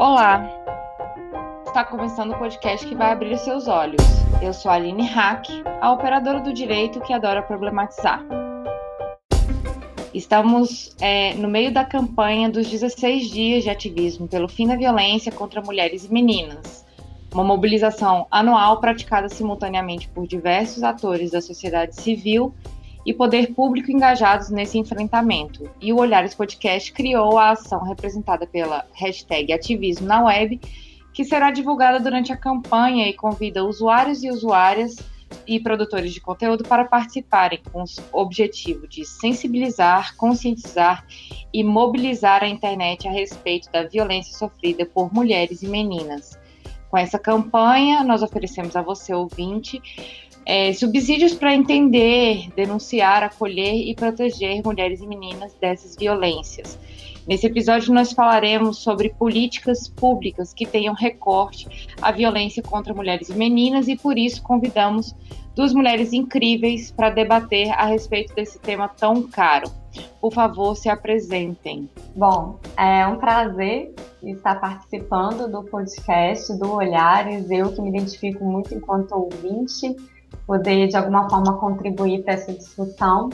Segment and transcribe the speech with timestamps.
[0.00, 0.50] Olá!
[1.66, 4.02] Está começando o podcast que vai abrir seus olhos.
[4.40, 5.46] Eu sou a Aline Hack,
[5.78, 8.24] a operadora do direito que adora problematizar.
[10.14, 15.30] Estamos é, no meio da campanha dos 16 dias de ativismo pelo fim da violência
[15.30, 16.82] contra mulheres e meninas,
[17.30, 22.54] uma mobilização anual praticada simultaneamente por diversos atores da sociedade civil
[23.04, 25.70] e poder público engajados nesse enfrentamento.
[25.80, 30.60] E o Olhares Podcast criou a ação representada pela hashtag Ativismo na Web,
[31.12, 34.96] que será divulgada durante a campanha e convida usuários e usuárias
[35.46, 41.04] e produtores de conteúdo para participarem com o objetivo de sensibilizar, conscientizar
[41.52, 46.38] e mobilizar a internet a respeito da violência sofrida por mulheres e meninas.
[46.90, 49.80] Com essa campanha, nós oferecemos a você, ouvinte,
[50.44, 56.78] é, subsídios para entender, denunciar, acolher e proteger mulheres e meninas dessas violências.
[57.26, 63.34] Nesse episódio, nós falaremos sobre políticas públicas que tenham recorte à violência contra mulheres e
[63.34, 65.14] meninas, e por isso convidamos
[65.54, 69.70] duas mulheres incríveis para debater a respeito desse tema tão caro.
[70.20, 71.88] Por favor, se apresentem.
[72.16, 78.74] Bom, é um prazer estar participando do podcast do Olhares, eu que me identifico muito
[78.74, 79.94] enquanto ouvinte
[80.50, 83.30] poder de alguma forma contribuir para essa discussão.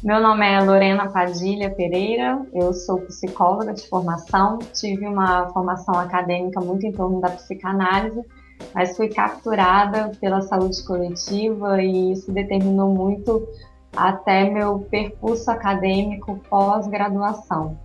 [0.00, 6.60] Meu nome é Lorena Padilha Pereira, eu sou psicóloga de formação, tive uma formação acadêmica
[6.60, 8.22] muito em torno da psicanálise,
[8.72, 13.44] mas fui capturada pela saúde coletiva e isso determinou muito
[13.96, 17.76] até meu percurso acadêmico pós-graduação.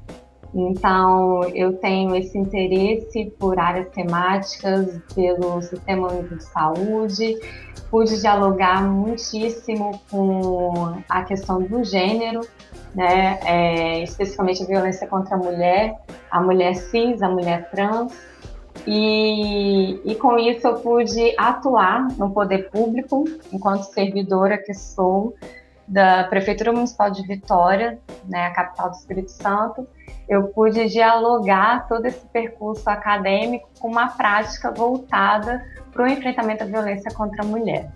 [0.53, 7.39] Então, eu tenho esse interesse por áreas temáticas, pelo Sistema Único de Saúde,
[7.91, 12.39] pude dialogar muitíssimo com a questão do gênero,
[12.95, 15.99] né, é, especificamente a violência contra a mulher,
[16.31, 18.13] a mulher cis, a mulher trans,
[18.87, 25.35] e, e com isso eu pude atuar no poder público, enquanto servidora que sou
[25.91, 29.85] da Prefeitura Municipal de Vitória, né, a capital do Espírito Santo,
[30.29, 36.71] eu pude dialogar todo esse percurso acadêmico com uma prática voltada para o enfrentamento da
[36.71, 37.91] violência contra a mulher.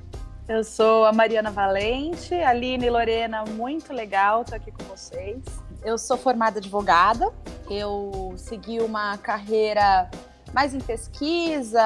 [0.45, 5.41] Eu sou a Mariana Valente, Aline e Lorena, muito legal estar aqui com vocês.
[5.81, 7.31] Eu sou formada advogada,
[7.69, 10.09] eu segui uma carreira
[10.55, 11.83] mais em pesquisa,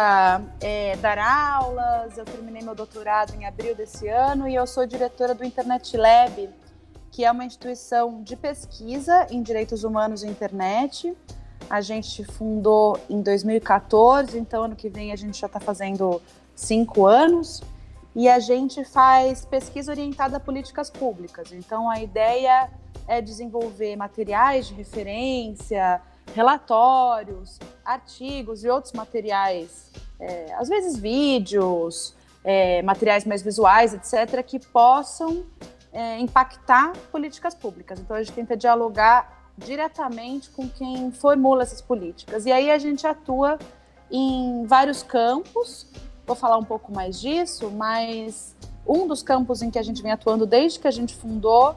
[0.61, 2.15] é, dar aulas.
[2.15, 6.47] Eu terminei meu doutorado em abril desse ano e eu sou diretora do Internet Lab,
[7.11, 11.17] que é uma instituição de pesquisa em direitos humanos e internet.
[11.67, 16.21] A gente fundou em 2014, então ano que vem a gente já está fazendo
[16.53, 17.63] cinco anos.
[18.15, 21.51] E a gente faz pesquisa orientada a políticas públicas.
[21.51, 22.69] Então a ideia
[23.07, 25.99] é desenvolver materiais de referência,
[26.35, 34.59] relatórios, artigos e outros materiais, é, às vezes vídeos, é, materiais mais visuais, etc., que
[34.59, 35.45] possam
[35.91, 37.99] é, impactar políticas públicas.
[37.99, 42.45] Então a gente tenta dialogar diretamente com quem formula essas políticas.
[42.45, 43.59] E aí a gente atua
[44.09, 45.87] em vários campos.
[46.25, 48.55] Vou falar um pouco mais disso, mas
[48.87, 51.75] um dos campos em que a gente vem atuando desde que a gente fundou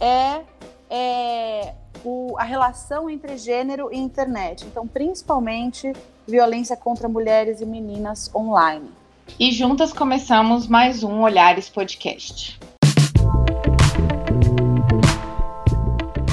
[0.00, 0.42] é,
[0.90, 1.74] é
[2.04, 4.64] o, a relação entre gênero e internet.
[4.64, 5.92] Então, principalmente
[6.26, 8.90] violência contra mulheres e meninas online.
[9.38, 12.58] E juntas começamos mais um Olhares Podcast.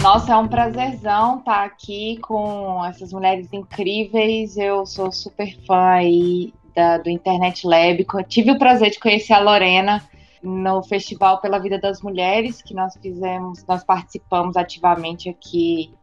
[0.02, 4.58] Nossa, é um prazerzão estar aqui com essas mulheres incríveis.
[4.58, 8.06] Eu sou super fã aí da, do Internet Lab.
[8.28, 10.04] Tive o prazer de conhecer a Lorena
[10.44, 15.94] no Festival pela Vida das Mulheres, que nós fizemos, nós participamos ativamente aqui,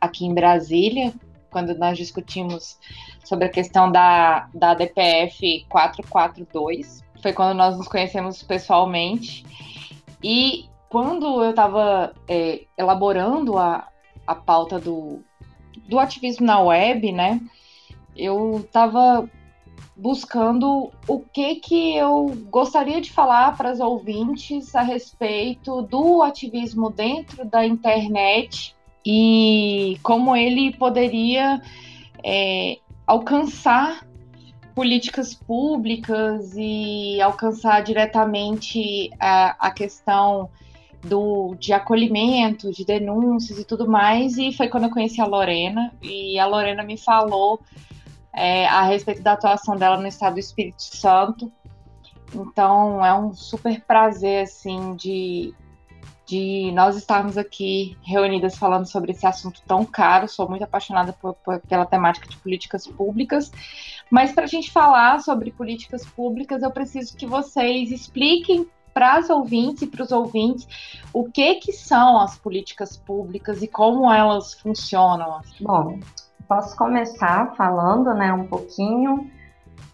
[0.00, 1.12] aqui em Brasília,
[1.50, 2.78] quando nós discutimos
[3.24, 7.04] sobre a questão da, da DPF 442.
[7.20, 9.44] Foi quando nós nos conhecemos pessoalmente.
[10.22, 13.86] E quando eu estava é, elaborando a,
[14.26, 15.22] a pauta do,
[15.86, 17.40] do ativismo na web, né,
[18.16, 19.28] eu estava
[20.00, 26.90] buscando o que que eu gostaria de falar para os ouvintes a respeito do ativismo
[26.90, 28.74] dentro da internet
[29.04, 31.60] e como ele poderia
[32.24, 34.06] é, alcançar
[34.74, 40.48] políticas públicas e alcançar diretamente a, a questão
[41.02, 44.38] do, de acolhimento, de denúncias e tudo mais.
[44.38, 47.60] E foi quando eu conheci a Lorena, e a Lorena me falou
[48.32, 51.50] é, a respeito da atuação dela no estado do Espírito Santo.
[52.34, 55.52] Então é um super prazer assim de,
[56.26, 60.28] de nós estarmos aqui reunidas falando sobre esse assunto tão caro.
[60.28, 63.50] Sou muito apaixonada por, por, pela temática de políticas públicas.
[64.08, 69.30] Mas para a gente falar sobre políticas públicas, eu preciso que vocês expliquem para as
[69.30, 70.66] ouvintes e para os ouvintes
[71.12, 75.40] o que que são as políticas públicas e como elas funcionam.
[75.60, 75.98] Bom,
[76.50, 79.30] posso começar falando, né, um pouquinho.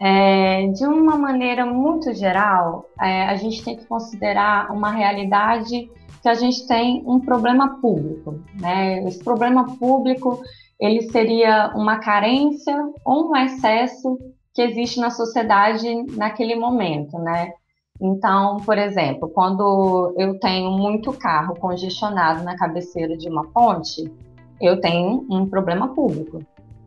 [0.00, 5.90] É, de uma maneira muito geral, é, a gente tem que considerar uma realidade
[6.22, 8.40] que a gente tem um problema público.
[8.58, 9.04] Né?
[9.04, 10.40] Esse problema público
[10.80, 12.74] ele seria uma carência
[13.04, 14.18] ou um excesso
[14.54, 15.86] que existe na sociedade
[16.16, 17.52] naquele momento, né?
[18.00, 24.10] Então, por exemplo, quando eu tenho muito carro congestionado na cabeceira de uma ponte,
[24.60, 26.42] eu tenho um problema público.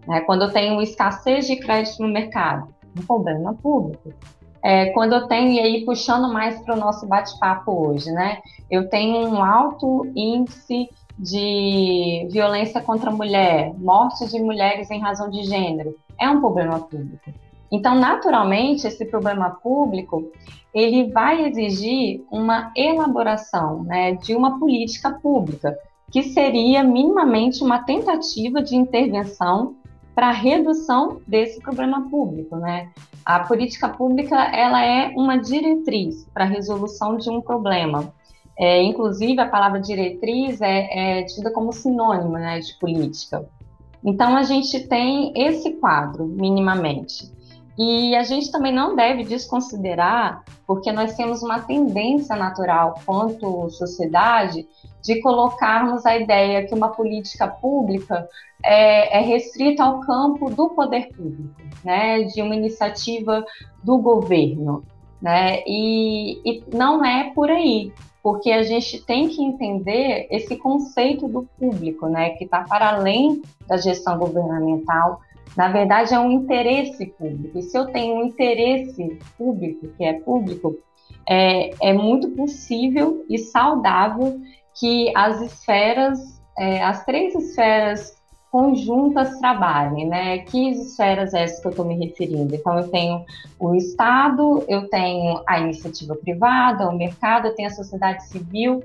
[0.08, 0.22] Né?
[0.22, 2.68] Quando eu tenho escassez de crédito no mercado,
[2.98, 4.14] um problema público.
[4.62, 8.40] É, quando eu tenho, e aí puxando mais para o nosso bate-papo hoje, né?
[8.70, 15.30] Eu tenho um alto índice de violência contra a mulher, mortes de mulheres em razão
[15.30, 15.96] de gênero.
[16.20, 17.32] É um problema público.
[17.72, 20.30] Então, naturalmente, esse problema público
[20.74, 25.78] ele vai exigir uma elaboração né, de uma política pública,
[26.12, 29.76] que seria minimamente uma tentativa de intervenção
[30.16, 32.90] para redução desse problema público, né?
[33.24, 38.14] A política pública ela é uma diretriz para a resolução de um problema.
[38.58, 43.48] É, inclusive, a palavra diretriz é, é tida como sinônimo né, de política.
[44.04, 47.32] Então, a gente tem esse quadro, minimamente.
[47.80, 54.68] E a gente também não deve desconsiderar, porque nós temos uma tendência natural, quanto sociedade,
[55.02, 58.28] de colocarmos a ideia que uma política pública
[58.62, 63.46] é, é restrita ao campo do poder público, né, de uma iniciativa
[63.82, 64.84] do governo,
[65.22, 71.30] né, e, e não é por aí, porque a gente tem que entender esse conceito
[71.30, 75.22] do público, né, que está para além da gestão governamental.
[75.56, 77.58] Na verdade, é um interesse público.
[77.58, 80.78] E se eu tenho um interesse público, que é público,
[81.28, 84.40] é, é muito possível e saudável
[84.80, 88.18] que as esferas, é, as três esferas
[88.52, 90.40] conjuntas trabalhem, né?
[90.40, 92.56] Que esferas é essa que eu estou me referindo?
[92.56, 93.24] Então, eu tenho
[93.60, 98.84] o Estado, eu tenho a iniciativa privada, o mercado, eu tenho a sociedade civil,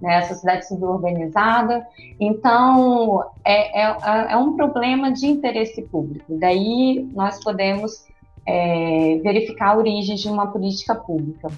[0.00, 0.16] né?
[0.16, 1.86] A sociedade civil organizada.
[2.20, 6.36] Então, é, é, é um problema de interesse público.
[6.38, 8.06] Daí, nós podemos
[8.46, 11.48] é, verificar a origem de uma política pública.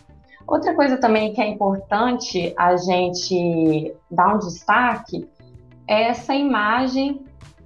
[0.46, 5.29] Outra coisa também que é importante a gente dar um destaque
[5.87, 7.20] é essa imagem,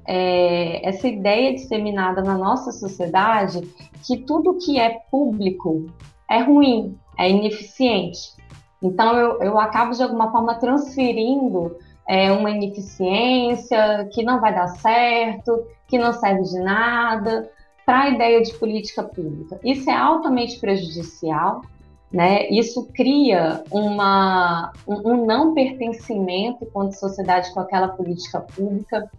[0.07, 3.61] é, essa ideia disseminada na nossa sociedade
[4.05, 5.87] que tudo que é público
[6.29, 8.33] é ruim, é ineficiente.
[8.83, 11.77] Então eu, eu acabo de alguma forma transferindo
[12.09, 17.51] é, uma ineficiência que não vai dar certo, que não serve de nada,
[17.87, 19.61] para a ideia de política pública.
[19.63, 21.63] Isso é altamente prejudicial
[22.13, 22.47] né?
[22.51, 29.11] Isso cria uma, um, um não pertencimento quanto sociedade com aquela política pública.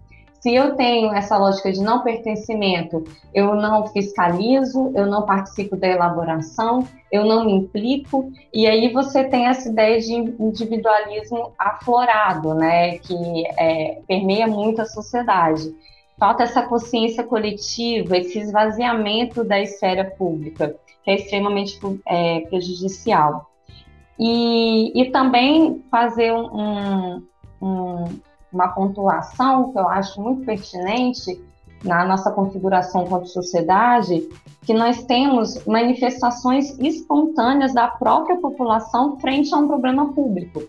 [0.44, 5.88] Se eu tenho essa lógica de não pertencimento, eu não fiscalizo, eu não participo da
[5.88, 12.98] elaboração, eu não me implico, e aí você tem essa ideia de individualismo aflorado, né,
[12.98, 13.16] que
[13.58, 15.74] é, permeia muito a sociedade.
[16.20, 20.76] Falta essa consciência coletiva, esse esvaziamento da esfera pública
[21.06, 23.50] que é extremamente é, prejudicial.
[24.20, 27.24] E, e também fazer um,
[27.62, 28.04] um,
[28.54, 31.42] uma pontuação que eu acho muito pertinente
[31.84, 34.28] na nossa configuração como sociedade,
[34.62, 40.64] que nós temos manifestações espontâneas da própria população frente a um problema público.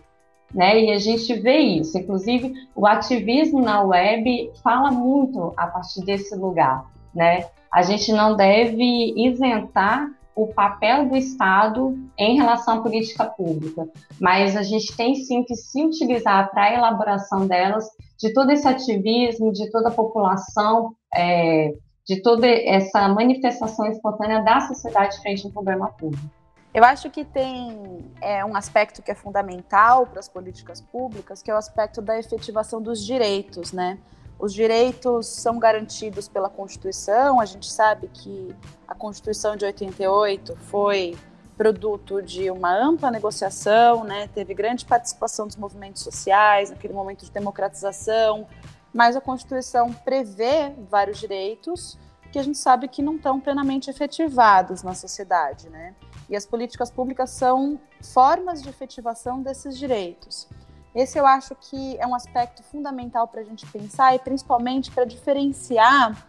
[0.53, 0.83] Né?
[0.83, 1.97] E a gente vê isso.
[1.97, 6.85] Inclusive, o ativismo na web fala muito a partir desse lugar.
[7.13, 7.45] Né?
[7.71, 13.87] A gente não deve isentar o papel do Estado em relação à política pública,
[14.19, 17.87] mas a gente tem sim que se utilizar para a elaboração delas,
[18.19, 21.73] de todo esse ativismo, de toda a população, é,
[22.05, 26.29] de toda essa manifestação espontânea da sociedade frente ao problema público.
[26.73, 31.49] Eu acho que tem é, um aspecto que é fundamental para as políticas públicas, que
[31.49, 33.97] é o aspecto da efetivação dos direitos, né?
[34.37, 37.39] Os direitos são garantidos pela Constituição.
[37.39, 38.55] A gente sabe que
[38.87, 41.17] a Constituição de 88 foi
[41.57, 44.27] produto de uma ampla negociação, né?
[44.33, 48.45] teve grande participação dos movimentos sociais naquele momento de democratização,
[48.93, 51.97] mas a Constituição prevê vários direitos
[52.31, 55.95] que a gente sabe que não estão plenamente efetivados na sociedade, né?
[56.29, 60.49] E as políticas públicas são formas de efetivação desses direitos.
[60.95, 65.03] Esse eu acho que é um aspecto fundamental para a gente pensar e principalmente para
[65.03, 66.25] diferenciar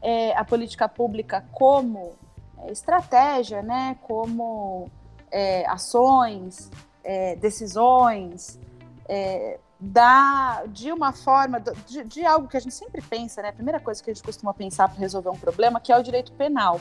[0.00, 2.14] é, a política pública como
[2.58, 4.88] é, estratégia, né, como
[5.30, 6.70] é, ações,
[7.02, 8.60] é, decisões,
[9.08, 13.50] é, da, de uma forma, de, de, algo que a gente sempre pensa, né?
[13.50, 16.02] A primeira coisa que a gente costuma pensar para resolver um problema, que é o
[16.02, 16.80] direito penal.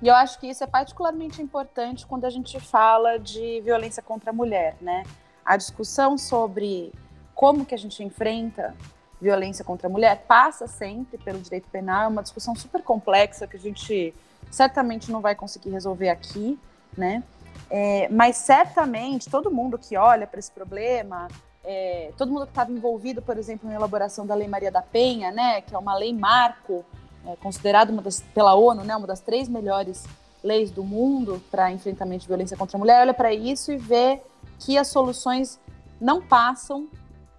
[0.00, 4.30] E eu acho que isso é particularmente importante quando a gente fala de violência contra
[4.30, 5.02] a mulher, né?
[5.44, 6.92] A discussão sobre
[7.34, 8.74] como que a gente enfrenta
[9.20, 13.56] violência contra a mulher passa sempre pelo direito penal, é uma discussão super complexa que
[13.56, 14.12] a gente
[14.50, 16.58] certamente não vai conseguir resolver aqui,
[16.96, 17.22] né?
[17.70, 21.28] É, mas certamente todo mundo que olha para esse problema,
[21.64, 25.30] é, todo mundo que estava envolvido, por exemplo, na elaboração da Lei Maria da Penha,
[25.30, 26.84] né, que é uma lei marco,
[27.26, 30.04] é, considerada das, pela ONU, né, uma das três melhores
[30.42, 34.20] leis do mundo para enfrentamento de violência contra a mulher, olha para isso e vê
[34.64, 35.58] que as soluções
[36.00, 36.88] não passam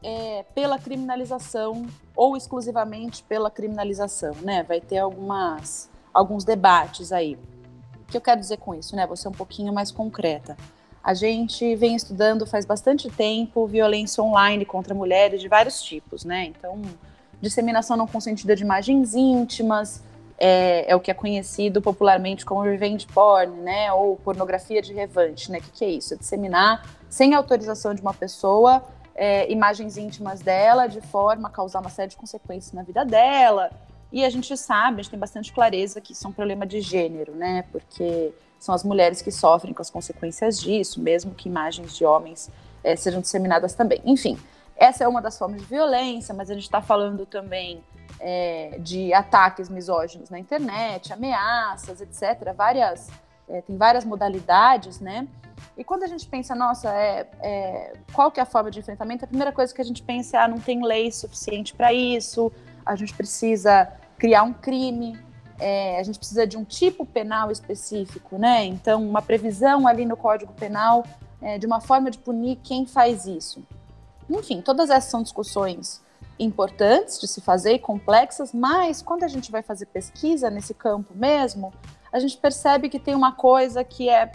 [0.04, 4.64] é, pela criminalização ou exclusivamente pela criminalização, né?
[4.64, 7.38] Vai ter algumas, alguns debates aí.
[8.02, 9.08] O que eu quero dizer com isso, né?
[9.08, 10.58] Vou ser um pouquinho mais concreta.
[11.02, 16.46] A gente vem estudando faz bastante tempo violência online contra mulheres de vários tipos, né?
[16.46, 16.82] Então,
[17.42, 20.04] disseminação não consentida de imagens íntimas,
[20.38, 23.92] é, é, o que é conhecido popularmente como revenge porn, né?
[23.94, 25.60] Ou pornografia de revanche, né?
[25.60, 26.14] O que, que é isso?
[26.14, 31.80] É disseminar, sem autorização de uma pessoa, é, imagens íntimas dela de forma a causar
[31.80, 33.70] uma série de consequências na vida dela.
[34.12, 36.82] E a gente sabe, a gente tem bastante clareza que isso é um problema de
[36.82, 37.66] gênero, né?
[37.72, 42.50] Porque são as mulheres que sofrem com as consequências disso, mesmo que imagens de homens
[42.84, 44.02] é, sejam disseminadas também.
[44.04, 44.36] Enfim,
[44.76, 47.84] essa é uma das formas de violência, mas a gente está falando também
[48.20, 52.52] é, de ataques misóginos na internet, ameaças, etc.
[52.56, 53.08] Várias,
[53.48, 55.28] é, tem várias modalidades, né?
[55.78, 59.26] E quando a gente pensa, nossa, é, é, qual que é a forma de enfrentamento?
[59.26, 62.52] A primeira coisa que a gente pensa é, ah, não tem lei suficiente para isso,
[62.86, 65.18] a gente precisa criar um crime,
[65.60, 68.66] é, a gente precisa de um tipo penal específico, né?
[68.66, 71.04] Então, uma previsão ali no Código Penal
[71.42, 73.64] é, de uma forma de punir quem faz isso.
[74.30, 76.02] Enfim, todas essas são discussões
[76.40, 81.14] importantes de se fazer e complexas, mas quando a gente vai fazer pesquisa nesse campo
[81.16, 81.74] mesmo,
[82.12, 84.32] a gente percebe que tem uma coisa que é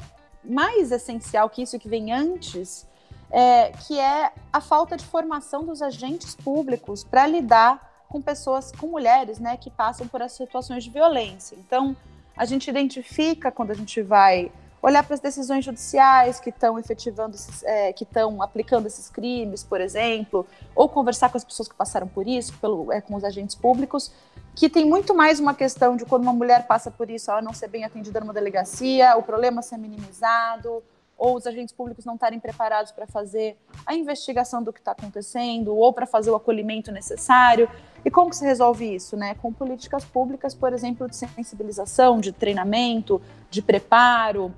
[0.49, 2.87] mais essencial que isso que vem antes,
[3.31, 8.87] é, que é a falta de formação dos agentes públicos para lidar com pessoas, com
[8.87, 11.57] mulheres, né, que passam por essas situações de violência.
[11.57, 11.95] Então,
[12.37, 14.51] a gente identifica quando a gente vai
[14.89, 19.63] olhar para as decisões judiciais que estão efetivando, esses, é, que estão aplicando esses crimes,
[19.63, 23.25] por exemplo, ou conversar com as pessoas que passaram por isso, pelo, é, com os
[23.25, 24.13] agentes públicos,
[24.55, 27.53] que tem muito mais uma questão de quando uma mulher passa por isso, ela não
[27.53, 30.83] ser bem atendida numa delegacia, o problema ser minimizado,
[31.19, 35.75] ou os agentes públicos não estarem preparados para fazer a investigação do que está acontecendo,
[35.77, 37.69] ou para fazer o acolhimento necessário.
[38.05, 39.17] E como que se resolve isso?
[39.17, 39.35] Né?
[39.35, 44.55] Com políticas públicas, por exemplo, de sensibilização, de treinamento, de preparo,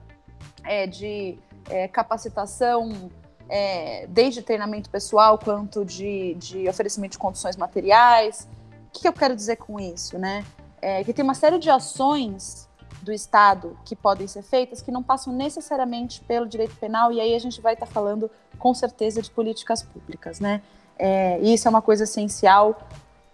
[0.64, 3.11] é, de é, capacitação,
[3.49, 8.49] é, desde treinamento pessoal quanto de, de oferecimento de condições materiais.
[8.94, 10.18] O que, eu quero dizer com isso?
[10.18, 10.44] Né?
[10.80, 12.68] É, que tem uma série de ações
[13.02, 17.35] do Estado que podem ser feitas que não passam necessariamente pelo direito penal, e aí
[17.35, 20.62] a gente vai estar tá falando com certeza de políticas públicas, né?
[20.99, 22.78] É, isso é uma coisa essencial,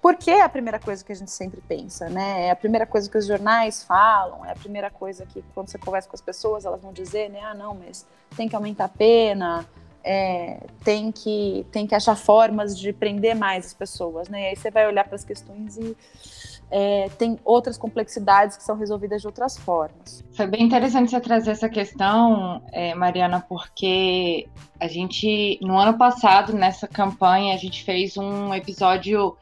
[0.07, 2.47] porque é a primeira coisa que a gente sempre pensa, né?
[2.47, 5.79] É a primeira coisa que os jornais falam, é a primeira coisa que quando você
[5.79, 7.41] conversa com as pessoas, elas vão dizer, né?
[7.43, 9.67] Ah, não, mas tem que aumentar a pena,
[10.05, 14.43] é, tem, que, tem que achar formas de prender mais as pessoas, né?
[14.43, 15.97] E aí você vai olhar para as questões e
[16.71, 20.25] é, tem outras complexidades que são resolvidas de outras formas.
[20.37, 24.47] Foi bem interessante você trazer essa questão, é, Mariana, porque
[24.79, 29.37] a gente, no ano passado, nessa campanha, a gente fez um episódio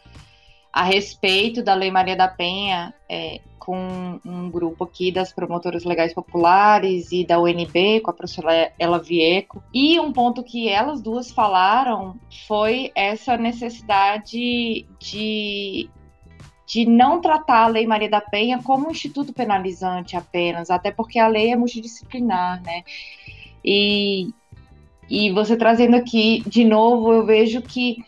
[0.74, 6.12] a respeito da Lei Maria da Penha é, com um grupo aqui das promotoras legais
[6.12, 9.62] populares e da UNB, com a professora Ela Vieco.
[9.72, 15.88] E um ponto que elas duas falaram foi essa necessidade de
[16.66, 21.18] de não tratar a Lei Maria da Penha como um instituto penalizante apenas, até porque
[21.18, 22.82] a lei é multidisciplinar, né?
[23.62, 24.30] E,
[25.08, 27.98] e você trazendo aqui de novo, eu vejo que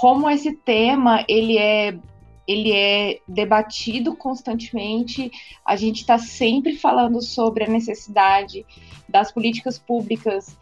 [0.00, 1.94] como esse tema ele é
[2.48, 5.30] ele é debatido constantemente,
[5.64, 8.64] a gente está sempre falando sobre a necessidade
[9.06, 10.56] das políticas públicas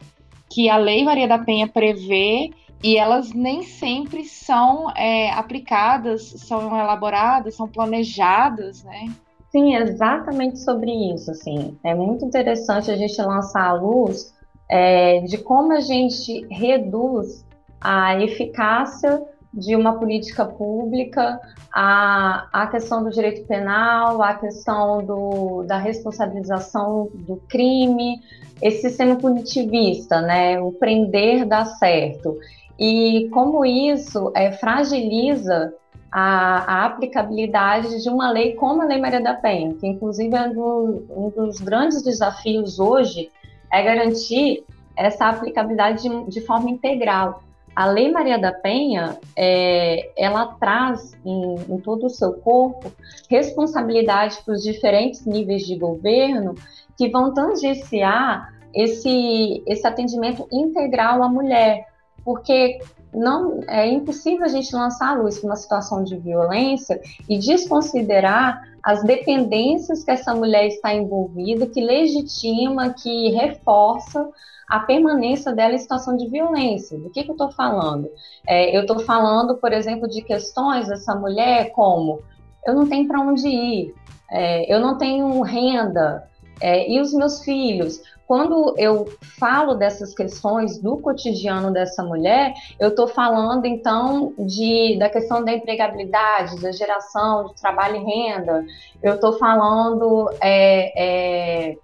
[0.51, 2.51] que a Lei Maria da Penha prevê
[2.83, 9.07] e elas nem sempre são é, aplicadas, são elaboradas, são planejadas, né?
[9.53, 11.31] Sim, exatamente sobre isso.
[11.31, 14.35] Assim, é muito interessante a gente lançar a luz
[14.69, 17.47] é, de como a gente reduz
[17.81, 21.41] a eficácia de uma política pública,
[21.73, 28.21] a, a questão do direito penal, a questão do, da responsabilização do crime,
[28.61, 32.37] esse sistema punitivista, né, o prender dá certo.
[32.79, 35.73] E como isso é, fragiliza
[36.13, 40.49] a, a, aplicabilidade de uma lei como a Lei Maria da Penha, que inclusive é
[40.49, 43.31] um, um dos grandes desafios hoje
[43.71, 44.65] é garantir
[44.97, 47.43] essa aplicabilidade de, de forma integral.
[47.79, 52.91] A Lei Maria da Penha, é, ela traz em, em, todo o seu corpo
[53.31, 56.57] responsabilidade para os diferentes níveis de governo
[56.97, 61.87] que vão tangenciar esse, esse atendimento integral à mulher,
[62.25, 62.81] porque
[63.13, 68.63] não é impossível a gente lançar a luz para uma situação de violência e desconsiderar
[68.83, 74.29] as dependências que essa mulher está envolvida, que legitima, que reforça
[74.69, 76.99] a permanência dela em situação de violência.
[76.99, 78.09] Do que, que eu estou falando?
[78.47, 82.23] É, eu estou falando, por exemplo, de questões dessa mulher como
[82.67, 83.95] eu não tenho para onde ir,
[84.31, 86.29] é, eu não tenho renda,
[86.61, 88.01] é, e os meus filhos?
[88.29, 89.07] Quando eu
[89.39, 95.51] falo dessas questões do cotidiano dessa mulher, eu estou falando então de, da questão da
[95.51, 98.67] empregabilidade, da geração de trabalho e renda,
[99.03, 101.77] eu estou falando é, é,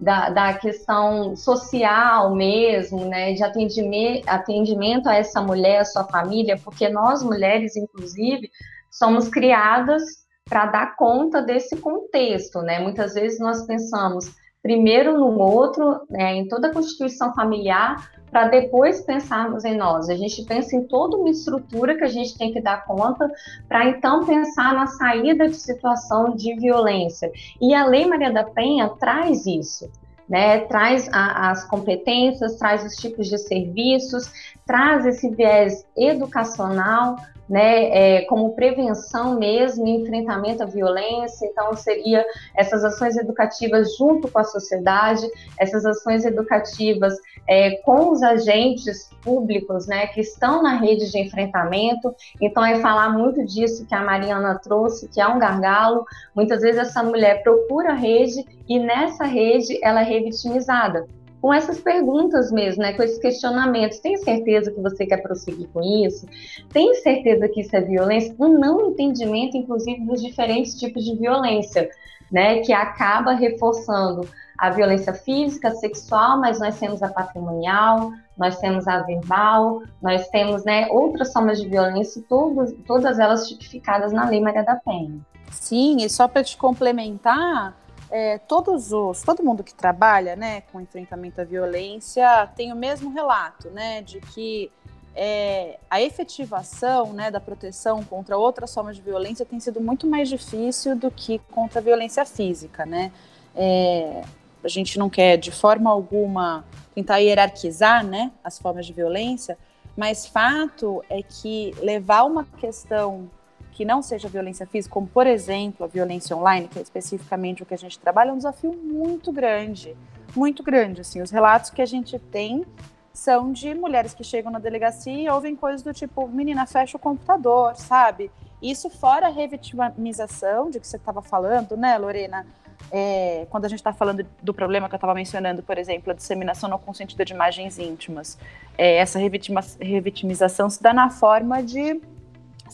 [0.00, 6.58] da, da, questão social mesmo, né, de atendimento, atendimento a essa mulher, a sua família,
[6.64, 8.50] porque nós mulheres, inclusive,
[8.90, 12.78] somos criadas para dar conta desse contexto, né?
[12.78, 19.02] Muitas vezes nós pensamos primeiro no outro, né, em toda a constituição familiar, para depois
[19.02, 20.08] pensarmos em nós.
[20.08, 23.30] A gente pensa em toda uma estrutura que a gente tem que dar conta,
[23.68, 27.30] para então pensar na saída de situação de violência.
[27.60, 29.90] E a Lei Maria da Penha traz isso.
[30.26, 34.32] Né, traz a, as competências, traz os tipos de serviços,
[34.66, 37.16] traz esse viés educacional,
[37.48, 41.46] né, é, como prevenção mesmo, enfrentamento à violência.
[41.46, 42.24] Então, seria
[42.56, 45.26] essas ações educativas junto com a sociedade,
[45.58, 47.14] essas ações educativas
[47.46, 52.14] é, com os agentes públicos, né, que estão na rede de enfrentamento.
[52.40, 56.04] Então, é falar muito disso que a Mariana trouxe, que é um gargalo.
[56.34, 61.06] Muitas vezes essa mulher procura a rede e nessa rede ela é revitimizada
[61.44, 63.98] com essas perguntas mesmo, né, com esses questionamentos.
[63.98, 66.26] Tem certeza que você quer prosseguir com isso?
[66.72, 68.34] Tem certeza que isso é violência?
[68.40, 71.90] Um não entendimento, inclusive, dos diferentes tipos de violência,
[72.32, 74.26] né, que acaba reforçando
[74.56, 80.64] a violência física, sexual, mas nós temos a patrimonial, nós temos a verbal, nós temos
[80.64, 85.20] né, outras formas de violência, todas, todas elas tipificadas na Lei Maria da Penha.
[85.50, 87.76] Sim, e só para te complementar,
[88.14, 93.10] é, todos os, todo mundo que trabalha, né, com enfrentamento à violência tem o mesmo
[93.10, 94.70] relato, né, de que
[95.16, 100.28] é, a efetivação, né, da proteção contra outras formas de violência tem sido muito mais
[100.28, 103.10] difícil do que contra a violência física, né.
[103.52, 104.22] É,
[104.62, 109.58] a gente não quer de forma alguma tentar hierarquizar, né, as formas de violência,
[109.96, 113.28] mas fato é que levar uma questão
[113.74, 117.66] que não seja violência física, como por exemplo a violência online, que é especificamente o
[117.66, 119.96] que a gente trabalha, é um desafio muito grande,
[120.34, 121.00] muito grande.
[121.00, 122.64] Assim, os relatos que a gente tem
[123.12, 127.00] são de mulheres que chegam na delegacia e ouvem coisas do tipo: menina, fecha o
[127.00, 128.30] computador, sabe?
[128.62, 132.46] Isso fora a revitimização de que você estava falando, né, Lorena?
[132.92, 136.14] É, quando a gente está falando do problema que eu estava mencionando, por exemplo, a
[136.14, 138.38] disseminação não consentida de imagens íntimas,
[138.78, 142.00] é, essa revitimização se dá na forma de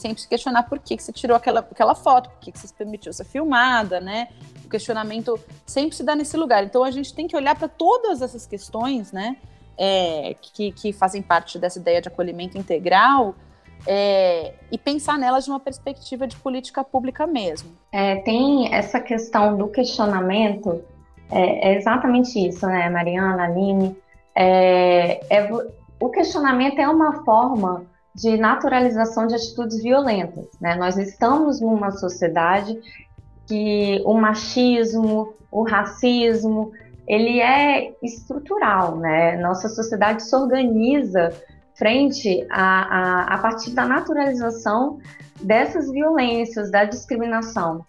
[0.00, 2.72] sempre se questionar por que, que você tirou aquela, aquela foto, por que, que você
[2.74, 4.28] permitiu ser filmada, né?
[4.64, 6.64] O questionamento sempre se dá nesse lugar.
[6.64, 9.36] Então a gente tem que olhar para todas essas questões, né?
[9.78, 13.34] É, que, que fazem parte dessa ideia de acolhimento integral
[13.86, 17.70] é, e pensar nelas de uma perspectiva de política pública mesmo.
[17.92, 20.82] É, tem essa questão do questionamento,
[21.30, 23.96] é, é exatamente isso, né, Mariana, Aline?
[24.34, 25.50] É, é,
[25.98, 27.84] o questionamento é uma forma
[28.20, 30.46] de naturalização de atitudes violentas.
[30.60, 30.74] Né?
[30.76, 32.78] Nós estamos numa sociedade
[33.46, 36.72] que o machismo, o racismo,
[37.08, 39.36] ele é estrutural, né?
[39.38, 41.32] Nossa sociedade se organiza
[41.74, 44.98] frente a, a, a partir da naturalização
[45.42, 47.84] dessas violências, da discriminação.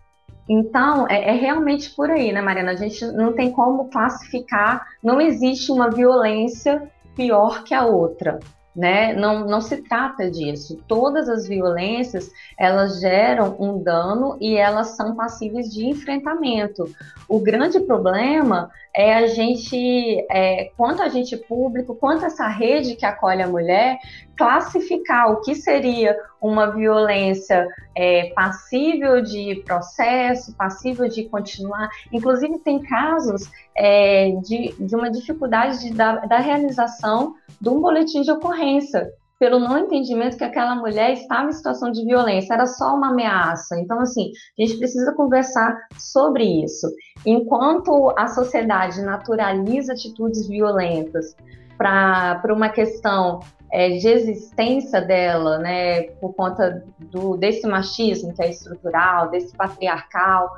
[0.50, 2.72] Então, é, é, realmente por aí, né, Mariana?
[2.72, 8.40] A gente não tem como classificar, não existe uma violência pior que a outra.
[8.76, 9.14] Né?
[9.14, 10.82] Não, não se trata disso.
[10.88, 16.86] Todas as violências elas geram um dano e elas são passíveis de enfrentamento.
[17.28, 23.06] O grande problema é a gente, é, quanto a gente público, quanto essa rede que
[23.06, 23.98] acolhe a mulher,
[24.38, 31.90] classificar o que seria uma violência é, passível de processo, passível de continuar.
[32.12, 38.22] Inclusive, tem casos é, de, de uma dificuldade de, da, da realização de um boletim
[38.22, 42.96] de ocorrência, pelo não entendimento que aquela mulher estava em situação de violência, era só
[42.96, 43.80] uma ameaça.
[43.80, 46.88] Então, assim, a gente precisa conversar sobre isso.
[47.26, 51.36] Enquanto a sociedade naturaliza atitudes violentas
[51.78, 53.40] para uma questão
[53.72, 60.52] é, de existência dela, né, por conta do, desse machismo que é estrutural, desse patriarcal,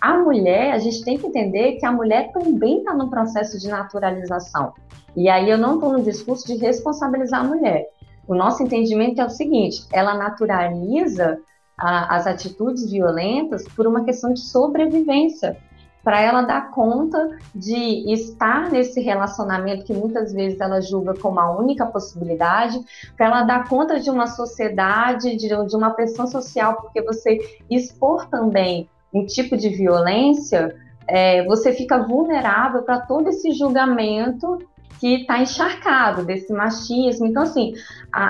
[0.00, 3.68] a mulher, a gente tem que entender que a mulher também está no processo de
[3.68, 4.72] naturalização.
[5.14, 7.86] E aí eu não estou no discurso de responsabilizar a mulher.
[8.26, 11.38] O nosso entendimento é o seguinte: ela naturaliza
[11.76, 15.56] a, as atitudes violentas por uma questão de sobrevivência,
[16.02, 21.50] para ela dar conta de estar nesse relacionamento que muitas vezes ela julga como a
[21.56, 22.78] única possibilidade,
[23.16, 28.26] para ela dar conta de uma sociedade, de, de uma pressão social, porque você expor
[28.28, 30.74] também um tipo de violência,
[31.06, 34.58] é, você fica vulnerável para todo esse julgamento
[34.98, 37.26] que está encharcado desse machismo.
[37.26, 37.72] Então, assim,
[38.12, 38.24] a,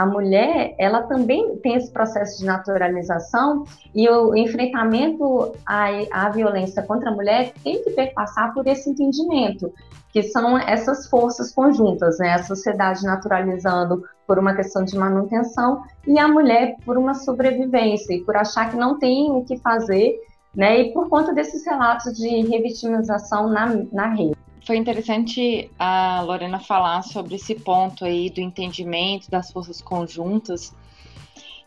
[0.00, 6.28] a, a, mulher, ela também tem esse processo de naturalização e o enfrentamento à, à
[6.30, 9.72] violência contra a mulher tem que perpassar por esse entendimento,
[10.12, 12.32] que são essas forças conjuntas, né?
[12.32, 18.24] A sociedade naturalizando por uma questão de manutenção e a mulher por uma sobrevivência e
[18.24, 20.18] por achar que não tem o que fazer,
[20.52, 20.80] né?
[20.80, 27.02] E por conta desses relatos de revitimização na, na rede foi interessante a Lorena falar
[27.02, 30.74] sobre esse ponto aí do entendimento das forças conjuntas.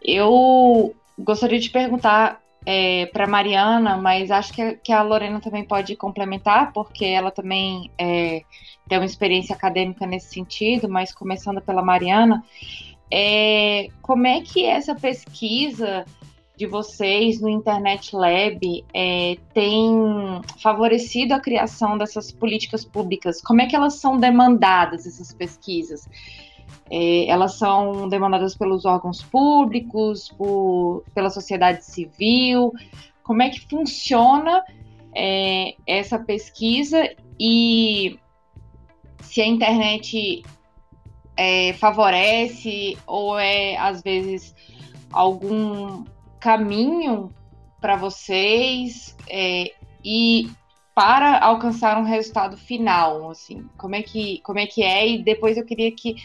[0.03, 5.95] Eu gostaria de perguntar é, para Mariana, mas acho que, que, a Lorena também pode
[5.95, 8.41] complementar, porque ela também é,
[8.87, 12.43] tem uma experiência acadêmica nesse sentido, mas começando pela Mariana,
[13.09, 16.05] é, como é que essa pesquisa
[16.59, 19.89] de vocês no Internet Lab é, tem
[20.61, 23.41] favorecido a criação dessas políticas públicas?
[23.41, 26.05] Como é que elas são demandadas, essas pesquisas?
[26.91, 32.73] É, elas são demandadas pelos órgãos públicos, por, pela sociedade civil?
[33.23, 34.61] Como é que funciona
[35.15, 38.19] é, essa pesquisa e
[39.21, 40.43] se a internet
[41.37, 44.53] é, favorece ou é, às vezes,
[45.09, 46.03] algum
[46.39, 47.33] caminho
[47.81, 49.71] para vocês é,
[50.03, 50.49] e
[50.93, 55.57] para alcançar um resultado final, assim, como é que como é que é e depois
[55.57, 56.15] eu queria que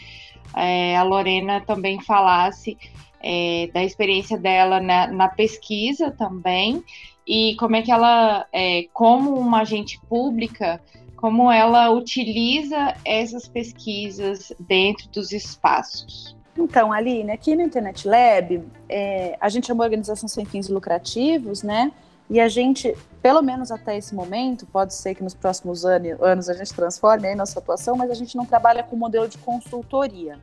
[0.55, 2.77] é, a Lorena também falasse
[3.21, 6.83] é, da experiência dela na, na, pesquisa também
[7.27, 10.79] e como é que ela, é, como uma agente pública,
[11.15, 16.35] como ela utiliza essas pesquisas dentro dos espaços.
[16.57, 21.63] Então, Aline, aqui no Internet Lab, é, a gente é uma organização sem fins lucrativos,
[21.63, 21.91] né?
[22.29, 26.53] E a gente, pelo menos até esse momento, pode ser que nos próximos anos a
[26.53, 30.39] gente transforme aí nossa atuação, mas a gente não trabalha com modelo de consultoria.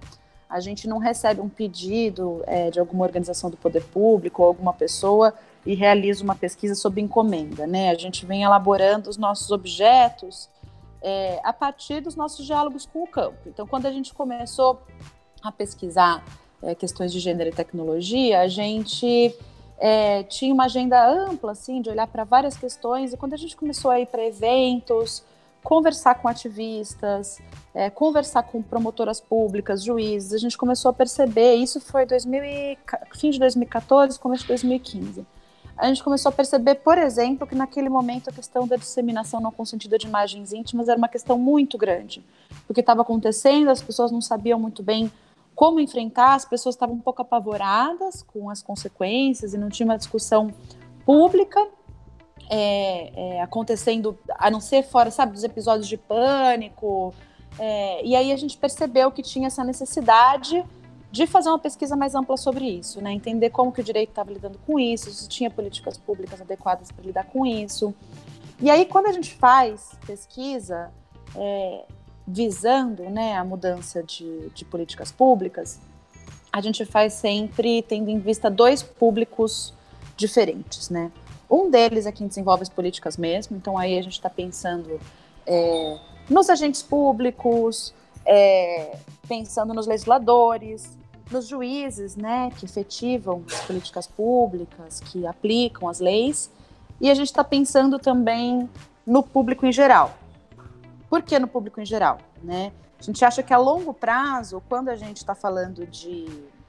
[0.48, 4.72] A gente não recebe um pedido é, de alguma organização do poder público ou alguma
[4.72, 7.90] pessoa e realiza uma pesquisa sob encomenda, né?
[7.90, 10.48] A gente vem elaborando os nossos objetos
[11.00, 13.38] é, a partir dos nossos diálogos com o campo.
[13.46, 14.80] Então, quando a gente começou
[15.42, 16.24] a pesquisar
[16.62, 19.34] é, questões de gênero e tecnologia, a gente
[19.78, 23.12] é, tinha uma agenda ampla, assim, de olhar para várias questões.
[23.12, 25.24] E quando a gente começou a ir para eventos,
[25.62, 27.40] conversar com ativistas,
[27.74, 31.54] é, conversar com promotoras públicas, juízes, a gente começou a perceber.
[31.54, 32.78] Isso foi 2000 e,
[33.16, 35.26] fim de 2014, começo de 2015.
[35.76, 39.50] A gente começou a perceber, por exemplo, que naquele momento a questão da disseminação não
[39.50, 42.22] consentida de imagens íntimas era uma questão muito grande.
[42.66, 45.10] Porque estava acontecendo, as pessoas não sabiam muito bem
[45.54, 49.98] como enfrentar, as pessoas estavam um pouco apavoradas com as consequências e não tinha uma
[49.98, 50.52] discussão
[51.04, 51.60] pública
[52.48, 57.14] é, é, acontecendo, a não ser fora, sabe, dos episódios de pânico.
[57.58, 60.64] É, e aí a gente percebeu que tinha essa necessidade
[61.10, 63.12] de fazer uma pesquisa mais ampla sobre isso, né?
[63.12, 67.04] Entender como que o direito estava lidando com isso, se tinha políticas públicas adequadas para
[67.04, 67.94] lidar com isso.
[68.60, 70.90] E aí, quando a gente faz pesquisa,
[71.36, 71.84] é,
[72.26, 75.80] visando né, a mudança de, de políticas públicas,
[76.52, 79.72] a gente faz sempre tendo em vista dois públicos
[80.16, 81.10] diferentes, né?
[81.50, 85.00] Um deles é quem desenvolve as políticas mesmo, então aí a gente está pensando
[85.46, 88.96] é, nos agentes públicos, é,
[89.28, 90.96] pensando nos legisladores,
[91.30, 96.50] nos juízes, né, que efetivam as políticas públicas, que aplicam as leis,
[97.00, 98.68] e a gente está pensando também
[99.06, 100.16] no público em geral.
[101.12, 102.16] Por que no público em geral?
[102.42, 102.72] Né?
[102.98, 106.24] A gente acha que a longo prazo, quando a gente está falando de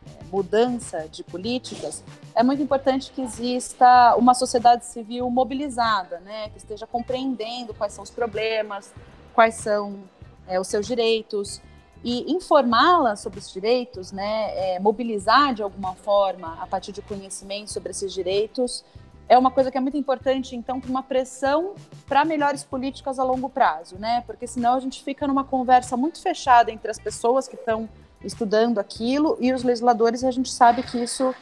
[0.05, 2.03] é, mudança de políticas,
[2.35, 8.03] é muito importante que exista uma sociedade civil mobilizada, né, que esteja compreendendo quais são
[8.03, 8.93] os problemas,
[9.33, 10.03] quais são
[10.45, 11.61] é, os seus direitos,
[12.03, 17.71] e informá-la sobre os direitos, né, é, mobilizar de alguma forma a partir de conhecimento
[17.71, 18.83] sobre esses direitos,
[19.27, 21.73] é uma coisa que é muito importante, então, para uma pressão
[22.07, 24.23] para melhores políticas a longo prazo, né?
[24.25, 27.87] Porque senão a gente fica numa conversa muito fechada entre as pessoas que estão
[28.23, 31.33] estudando aquilo e os legisladores, e a gente sabe que isso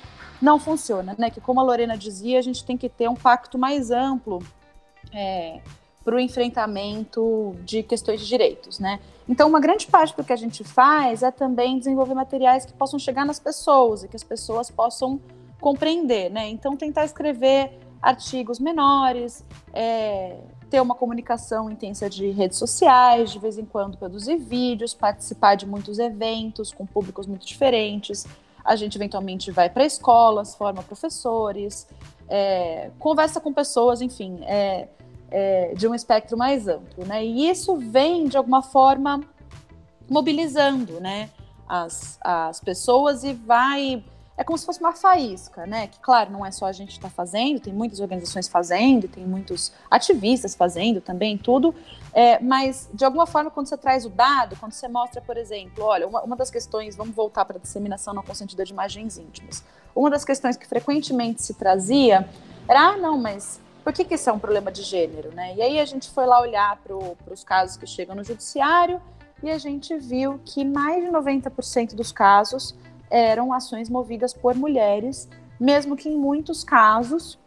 [0.41, 1.29] não funciona, né?
[1.29, 4.41] Que, como a Lorena dizia, a gente tem que ter um pacto mais amplo
[5.13, 5.61] é,
[6.03, 8.99] para o enfrentamento de questões de direitos, né?
[9.29, 12.99] Então, uma grande parte do que a gente faz é também desenvolver materiais que possam
[12.99, 15.19] chegar nas pessoas e que as pessoas possam
[15.61, 16.49] compreender, né?
[16.49, 23.57] Então, tentar escrever artigos menores, é, ter uma comunicação intensa de redes sociais, de vez
[23.57, 28.25] em quando produzir vídeos, participar de muitos eventos com públicos muito diferentes.
[28.65, 31.87] A gente eventualmente vai para escolas, forma professores,
[32.27, 34.87] é, conversa com pessoas, enfim, é,
[35.29, 37.23] é, de um espectro mais amplo, né?
[37.23, 39.21] E isso vem de alguma forma
[40.09, 41.29] mobilizando, né,
[41.67, 44.03] as, as pessoas e vai
[44.37, 45.87] é como se fosse uma faísca, né?
[45.87, 49.25] Que, claro, não é só a gente que está fazendo, tem muitas organizações fazendo, tem
[49.25, 51.75] muitos ativistas fazendo também, tudo.
[52.13, 55.83] É, mas, de alguma forma, quando você traz o dado, quando você mostra, por exemplo,
[55.83, 59.63] olha, uma, uma das questões, vamos voltar para a disseminação não consentida de imagens íntimas.
[59.95, 62.27] Uma das questões que frequentemente se trazia
[62.67, 65.55] era, ah, não, mas por que, que isso é um problema de gênero, né?
[65.55, 69.01] E aí a gente foi lá olhar para os casos que chegam no judiciário
[69.43, 72.75] e a gente viu que mais de 90% dos casos
[73.11, 77.37] eram ações movidas por mulheres, mesmo que em muitos casos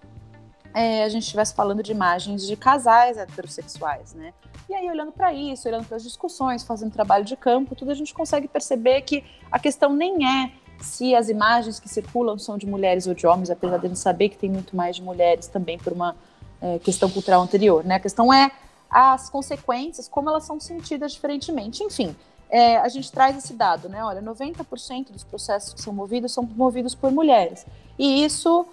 [0.75, 4.35] é, a gente estivesse falando de imagens de casais heterossexuais, né?
[4.69, 7.95] E aí, olhando para isso, olhando para as discussões, fazendo trabalho de campo, tudo a
[7.95, 12.67] gente consegue perceber que a questão nem é se as imagens que circulam são de
[12.67, 15.47] mulheres ou de homens, apesar de a gente saber que tem muito mais de mulheres
[15.47, 16.17] também por uma
[16.61, 17.97] é, questão cultural anterior, né?
[17.97, 18.51] A questão é
[18.91, 21.83] as consequências, como elas são sentidas diferentemente.
[21.83, 22.15] Enfim,
[22.55, 24.05] é, a gente traz esse dado, né?
[24.05, 27.67] Olha, 90% dos processos que são movidos são movidos por mulheres.
[27.99, 28.65] E isso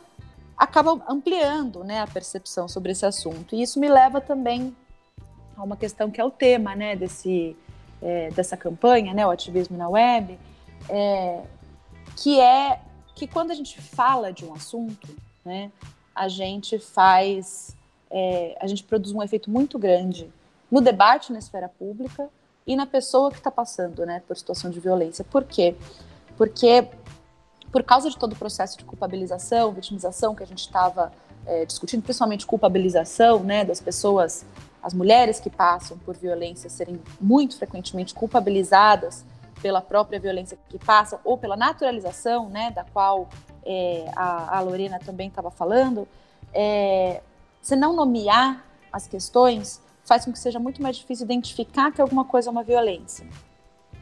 [0.55, 3.55] acaba ampliando né, a percepção sobre esse assunto.
[3.55, 4.77] E isso me leva também
[5.57, 7.57] a uma questão que é o tema né, desse,
[8.03, 10.37] é, dessa campanha, né, o ativismo na web,
[10.87, 11.41] é,
[12.17, 12.79] que é
[13.15, 15.09] que quando a gente fala de um assunto,
[15.43, 15.71] né,
[16.13, 17.75] a gente faz,
[18.11, 20.31] é, a gente produz um efeito muito grande
[20.69, 22.29] no debate na esfera pública
[22.71, 25.25] e na pessoa que está passando, né, por situação de violência.
[25.25, 25.75] Por quê?
[26.37, 26.87] Porque
[27.69, 31.11] por causa de todo o processo de culpabilização, vitimização que a gente estava
[31.45, 34.45] é, discutindo, principalmente culpabilização, né, das pessoas,
[34.81, 39.25] as mulheres que passam por violência serem muito frequentemente culpabilizadas
[39.61, 43.27] pela própria violência que passam ou pela naturalização, né, da qual
[43.65, 46.07] é, a, a, Lorena também estava falando,
[46.53, 47.21] é,
[47.61, 52.25] se não nomear as questões faz com que seja muito mais difícil identificar que alguma
[52.25, 53.27] coisa é uma violência.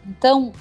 [0.06, 0.52] Então,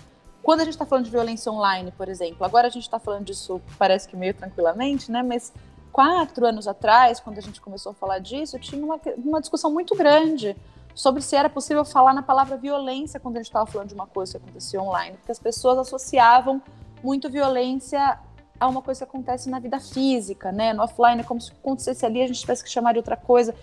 [0.42, 3.27] quando a gente está falando de violência online, por exemplo, agora a gente está falando
[3.27, 5.22] disso, parece que meio tranquilamente, né?
[5.22, 5.53] Mas
[5.92, 9.94] quatro anos atrás, quando a gente começou a falar disso, tinha uma, uma discussão muito
[9.94, 10.57] grande
[10.94, 14.07] sobre se era possível falar na palavra violência quando a gente estava falando de uma
[14.07, 16.61] coisa que acontecia online, porque as pessoas associavam
[17.03, 18.18] muito violência
[18.59, 20.72] a uma coisa que acontece na vida física, né?
[20.72, 23.55] No offline, é como se acontecesse ali, a gente tivesse que chamar de outra coisa.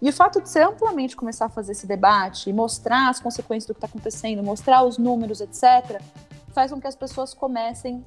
[0.00, 3.74] E o fato de você amplamente começar a fazer esse debate, mostrar as consequências do
[3.74, 6.00] que está acontecendo, mostrar os números, etc.,
[6.52, 8.04] faz com que as pessoas comecem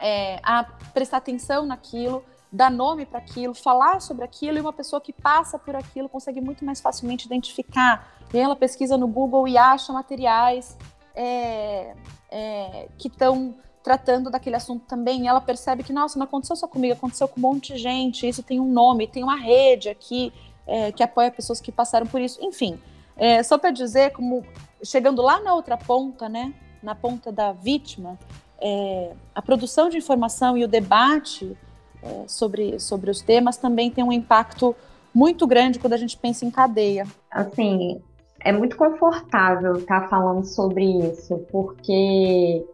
[0.00, 5.00] é, a prestar atenção naquilo dar nome para aquilo, falar sobre aquilo, e uma pessoa
[5.00, 8.12] que passa por aquilo consegue muito mais facilmente identificar.
[8.32, 10.76] E ela pesquisa no Google e acha materiais
[11.14, 11.94] é,
[12.30, 16.92] é, que estão tratando daquele assunto também, ela percebe que, nossa, não aconteceu só comigo,
[16.92, 20.32] aconteceu com um monte de gente, isso tem um nome, tem uma rede aqui
[20.70, 22.38] é, que apoia pessoas que passaram por isso.
[22.40, 22.78] Enfim,
[23.16, 24.44] é, só para dizer, como
[24.82, 28.16] chegando lá na outra ponta, né, na ponta da vítima,
[28.60, 31.56] é, a produção de informação e o debate
[32.02, 34.74] é, sobre, sobre os temas também tem um impacto
[35.12, 37.04] muito grande quando a gente pensa em cadeia.
[37.30, 38.00] Assim,
[38.38, 42.64] é muito confortável estar falando sobre isso, porque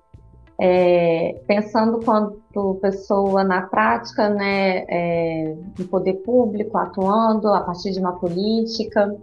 [0.58, 8.00] é, pensando quanto pessoa na prática, né, é, no poder público, atuando a partir de
[8.00, 9.14] uma política,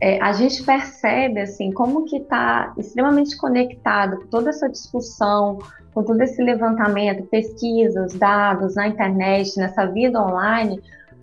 [0.00, 5.58] é, a gente percebe assim como que está extremamente conectado toda essa discussão,
[5.92, 10.80] com todo esse levantamento, pesquisas, dados na internet, nessa vida online,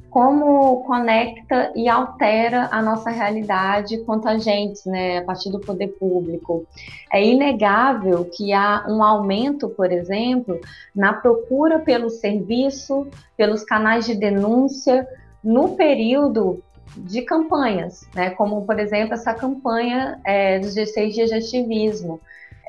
[0.10, 5.89] como conecta e altera a nossa realidade quanto a gente, né, a partir do poder
[6.00, 6.65] público.
[7.12, 10.60] É inegável que há um aumento, por exemplo,
[10.96, 15.08] na procura pelo serviço, pelos canais de denúncia,
[15.43, 16.63] no período
[16.96, 22.20] de campanhas, né, como, por exemplo, essa campanha é, dos 16 dias de ativismo.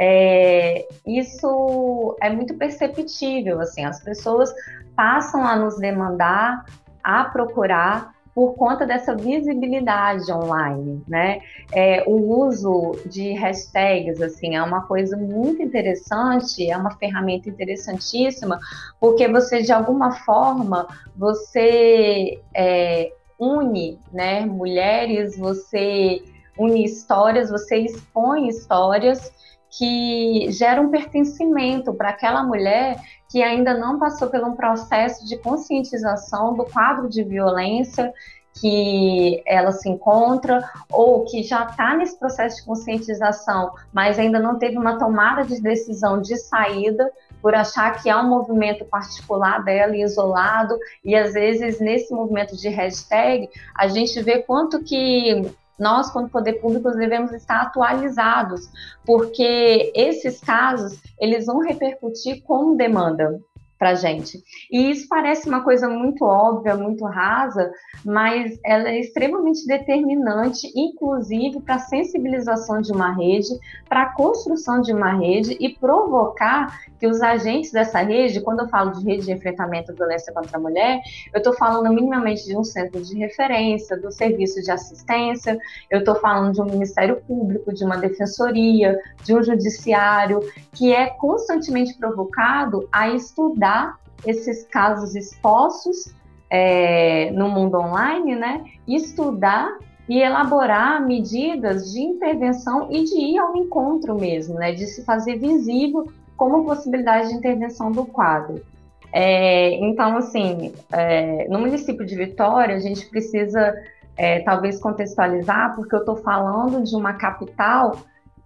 [0.01, 4.53] É, isso é muito perceptível, assim, as pessoas
[4.95, 6.65] passam a nos demandar
[7.03, 11.41] a procurar por conta dessa visibilidade online, né?
[11.73, 18.61] É, o uso de hashtags, assim, é uma coisa muito interessante, é uma ferramenta interessantíssima,
[19.01, 26.23] porque você, de alguma forma, você é, une, né, mulheres, você
[26.57, 29.33] une histórias, você expõe histórias
[29.71, 32.97] que geram um pertencimento para aquela mulher
[33.31, 38.13] que ainda não passou por um processo de conscientização do quadro de violência
[38.61, 44.59] que ela se encontra ou que já está nesse processo de conscientização, mas ainda não
[44.59, 49.97] teve uma tomada de decisão de saída por achar que há um movimento particular dela
[49.97, 50.77] isolado.
[51.05, 55.49] E às vezes nesse movimento de hashtag a gente vê quanto que
[55.79, 58.69] nós, como poder público, devemos estar atualizados,
[59.07, 63.41] porque esses casos, eles vão repercutir como demanda
[63.79, 64.43] para gente.
[64.71, 67.71] E isso parece uma coisa muito óbvia, muito rasa,
[68.05, 73.49] mas ela é extremamente determinante, inclusive para a sensibilização de uma rede,
[73.89, 78.69] para a construção de uma rede e provocar que os agentes dessa rede, quando eu
[78.69, 81.01] falo de rede de enfrentamento à violência contra a mulher,
[81.33, 85.59] eu estou falando minimamente de um centro de referência, do serviço de assistência,
[85.91, 90.41] eu estou falando de um Ministério Público, de uma defensoria, de um judiciário,
[90.73, 96.13] que é constantemente provocado a estudar esses casos expostos
[96.51, 98.65] é, no mundo online, né?
[98.87, 104.73] Estudar e elaborar medidas de intervenção e de ir ao encontro mesmo, né?
[104.73, 108.65] De se fazer visível como possibilidade de intervenção do quadro.
[109.13, 113.75] É, então, assim, é, no município de Vitória, a gente precisa
[114.17, 117.97] é, talvez contextualizar, porque eu estou falando de uma capital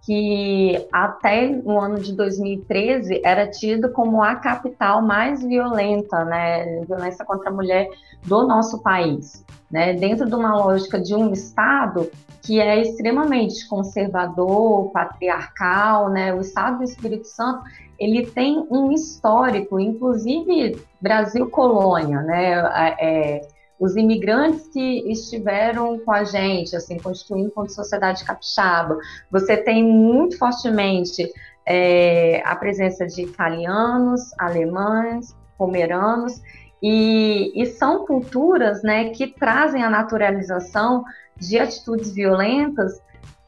[0.03, 7.23] que até o ano de 2013 era tido como a capital mais violenta, né, violência
[7.23, 7.89] contra a mulher
[8.25, 12.11] do nosso país, né, dentro de uma lógica de um estado
[12.41, 17.63] que é extremamente conservador, patriarcal, né, o estado do Espírito Santo
[17.97, 22.51] ele tem um histórico, inclusive Brasil colônia, né,
[22.99, 23.47] é,
[23.79, 28.97] os imigrantes que estiveram com a gente, assim, constituindo como sociedade capixaba.
[29.31, 31.31] Você tem muito fortemente
[31.65, 36.41] é, a presença de italianos, alemães, pomeranos,
[36.81, 41.05] e, e, são culturas né, que trazem a naturalização
[41.37, 43.01] de atitudes violentas,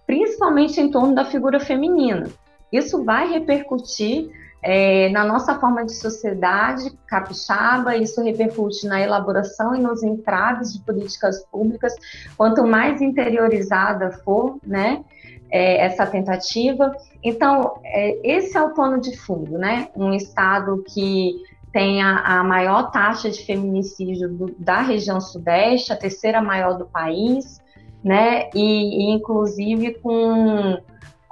[0.07, 2.29] principalmente em torno da figura feminina.
[2.71, 4.29] Isso vai repercutir
[4.67, 10.79] é, na nossa forma de sociedade capixaba, isso repercute na elaboração e nos entraves de
[10.79, 11.93] políticas públicas.
[12.35, 15.03] Quanto mais interiorizada for, né,
[15.51, 16.95] é, essa tentativa.
[17.23, 19.89] Então, é, esse é o pano de fundo, né?
[19.95, 21.35] Um Estado que
[21.71, 26.85] tem a, a maior taxa de feminicídio do, da região sudeste, a terceira maior do
[26.85, 27.61] país,
[28.03, 28.49] né?
[28.55, 30.79] E, e inclusive com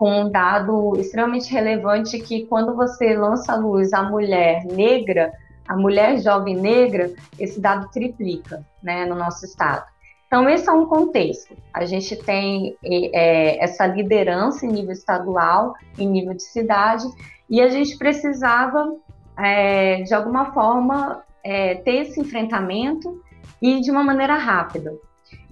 [0.04, 5.32] com um dado extremamente relevante que quando você lança à luz a mulher negra,
[5.66, 9.86] a mulher jovem negra, esse dado triplica né, no nosso estado.
[10.28, 11.56] Então, esse é um contexto.
[11.74, 17.06] A gente tem é, essa liderança em nível estadual, em nível de cidade,
[17.50, 18.94] e a gente precisava,
[19.38, 23.24] é, de alguma forma, é, ter esse enfrentamento
[23.62, 24.94] e de uma maneira rápida.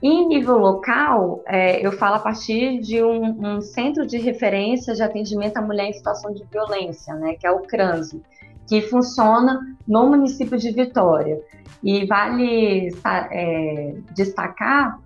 [0.02, 5.04] Em nível local, é, eu falo a partir de um, um, centro de referência de
[5.04, 8.22] atendimento à mulher em situação de violência, né, que é o CRANSE,
[8.68, 11.40] que funciona no município de Vitória.
[11.84, 15.00] E vale é, destacar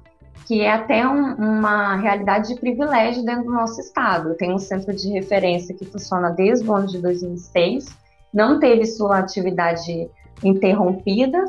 [0.46, 4.36] que é até um, uma realidade de privilégio dentro do nosso estado.
[4.36, 7.88] Tem um centro de referência que funciona desde o ano de 2006,
[8.34, 10.10] não teve sua atividade
[10.44, 11.44] interrompida,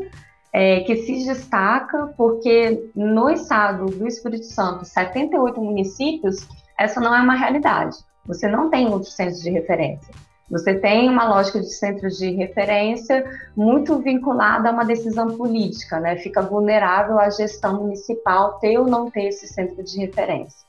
[0.59, 6.49] é, que se destaca porque no estado do Espírito Santo, 78 municípios,
[6.79, 7.99] essa não é uma realidade.
[8.25, 10.15] Você não tem outros centros de referência.
[10.51, 13.23] Você tem uma lógica de centros de referência
[13.55, 16.17] muito vinculada a uma decisão política, né?
[16.17, 20.67] Fica vulnerável à gestão municipal ter ou não ter esse centro de referência.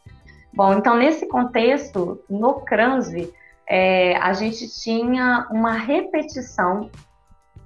[0.54, 3.34] Bom, então nesse contexto, no CRANSV,
[3.66, 6.90] é, a gente tinha uma repetição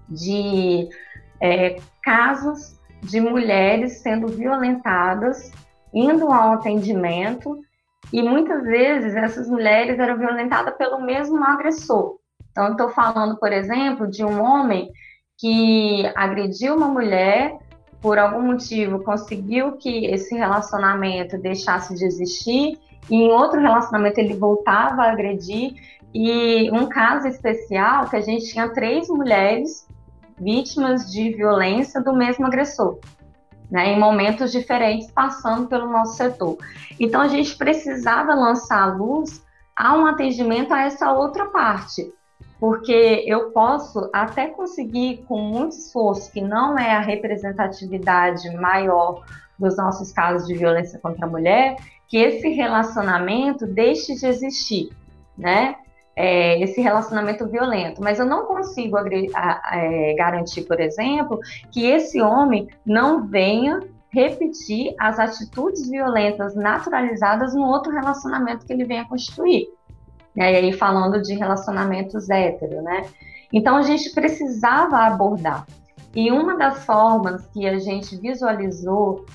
[0.07, 0.87] de
[1.41, 5.51] é, casos de mulheres sendo violentadas,
[5.93, 7.59] indo ao atendimento,
[8.13, 12.17] e muitas vezes essas mulheres eram violentadas pelo mesmo agressor.
[12.51, 14.91] Então, estou falando, por exemplo, de um homem
[15.37, 17.57] que agrediu uma mulher,
[18.01, 22.77] por algum motivo conseguiu que esse relacionamento deixasse de existir,
[23.09, 25.73] e em outro relacionamento ele voltava a agredir.
[26.13, 29.87] E um caso especial que a gente tinha três mulheres
[30.41, 32.99] vítimas de violência do mesmo agressor,
[33.69, 36.57] né, em momentos diferentes, passando pelo nosso setor.
[36.99, 39.43] Então, a gente precisava lançar a luz
[39.77, 42.11] a um atendimento a essa outra parte,
[42.59, 49.23] porque eu posso até conseguir, com muito esforço, que não é a representatividade maior
[49.57, 51.77] dos nossos casos de violência contra a mulher,
[52.07, 54.89] que esse relacionamento deixe de existir,
[55.37, 55.75] né?
[56.21, 61.39] É, esse relacionamento violento, mas eu não consigo é, garantir, por exemplo,
[61.71, 68.85] que esse homem não venha repetir as atitudes violentas naturalizadas no outro relacionamento que ele
[68.85, 69.67] venha constituir.
[70.35, 73.03] E aí falando de relacionamentos héteros, né?
[73.51, 75.65] Então a gente precisava abordar.
[76.13, 79.25] E uma das formas que a gente visualizou,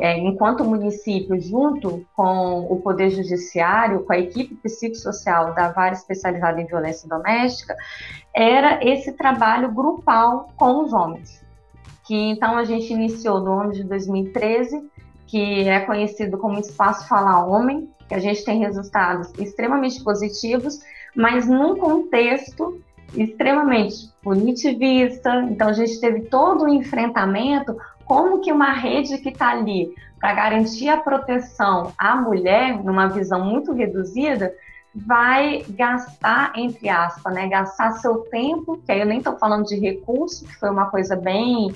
[0.00, 6.60] é, enquanto município, junto com o Poder Judiciário, com a equipe psicossocial da Vara Especializada
[6.60, 7.76] em Violência Doméstica,
[8.34, 11.40] era esse trabalho grupal com os homens.
[12.04, 14.90] Que então a gente iniciou no ano de 2013,
[15.24, 20.80] que é conhecido como Espaço Fala Homem, que a gente tem resultados extremamente positivos,
[21.14, 22.82] mas num contexto
[23.14, 25.42] extremamente punitivista.
[25.50, 30.34] Então a gente teve todo o enfrentamento como que uma rede que está ali para
[30.34, 34.52] garantir a proteção à mulher numa visão muito reduzida
[34.94, 39.78] vai gastar entre aspas, né, gastar seu tempo, que aí eu nem estou falando de
[39.78, 41.72] recurso, que foi uma coisa bem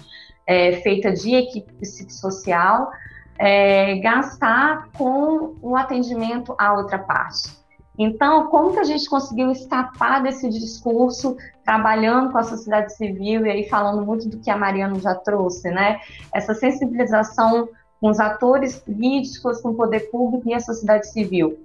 [0.46, 2.90] é, feita de equipe psicossocial,
[3.38, 7.61] é, gastar com o atendimento à outra parte.
[7.98, 13.50] Então, como que a gente conseguiu escapar desse discurso, trabalhando com a sociedade civil e
[13.50, 16.00] aí falando muito do que a Mariana já trouxe, né?
[16.34, 17.68] Essa sensibilização
[18.00, 21.58] com os atores políticos, com o poder público e a sociedade civil,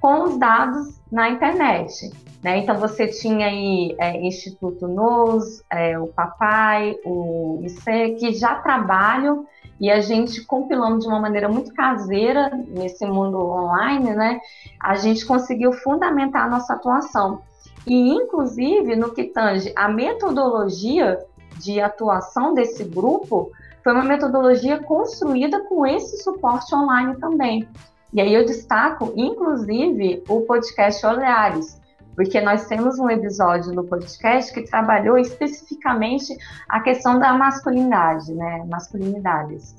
[0.00, 2.10] com os dados na internet.
[2.42, 2.58] Né?
[2.58, 9.46] Então, você tinha aí é, Instituto NOS, é, o Papai, o IC, que já trabalham
[9.80, 14.40] e a gente compilando de uma maneira muito caseira nesse mundo online, né?
[14.80, 17.40] A gente conseguiu fundamentar a nossa atuação.
[17.86, 21.18] E, inclusive, no que tange a metodologia
[21.58, 23.50] de atuação desse grupo,
[23.82, 27.68] foi uma metodologia construída com esse suporte online também.
[28.12, 31.80] E aí eu destaco, inclusive, o podcast Olhares,
[32.14, 36.36] porque nós temos um episódio no podcast que trabalhou especificamente
[36.68, 39.76] a questão da masculinidade, né, masculinidades.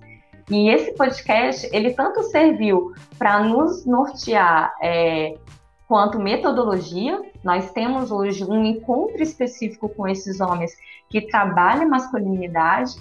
[0.49, 5.35] E esse podcast, ele tanto serviu para nos nortear é,
[5.87, 7.19] quanto metodologia.
[7.43, 10.71] Nós temos hoje um encontro específico com esses homens
[11.09, 12.95] que trabalham masculinidade,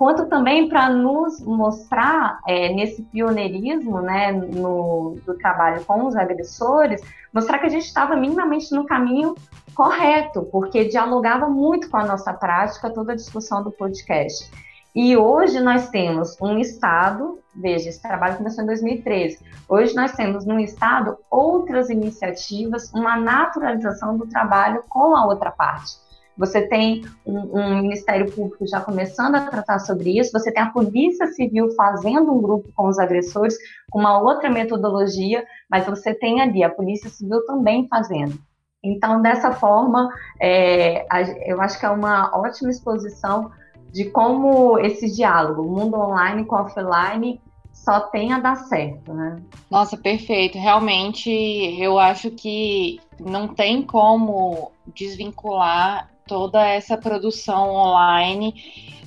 [0.00, 7.02] quanto também para nos mostrar é, nesse pioneirismo né, no, do trabalho com os agressores,
[7.30, 9.34] mostrar que a gente estava minimamente no caminho
[9.74, 14.50] correto, porque dialogava muito com a nossa prática toda a discussão do podcast.
[14.94, 19.38] E hoje nós temos um Estado, veja, esse trabalho começou em 2013.
[19.68, 25.92] Hoje nós temos no Estado outras iniciativas, uma naturalização do trabalho com a outra parte.
[26.40, 30.70] Você tem um, um, Ministério Público já começando a tratar sobre isso, você tem a
[30.70, 33.54] Polícia Civil fazendo um grupo com os agressores,
[33.90, 38.38] com uma outra metodologia, mas você tem ali a Polícia Civil também fazendo.
[38.82, 40.08] Então, dessa forma,
[40.40, 41.04] é,
[41.44, 43.50] eu acho que é uma ótima exposição
[43.92, 47.38] de como esse diálogo, mundo online com offline,
[47.70, 49.36] só tem a dar certo, né?
[49.70, 50.56] Nossa, perfeito.
[50.56, 51.30] Realmente,
[51.78, 58.54] eu acho que não tem como desvincular toda essa produção online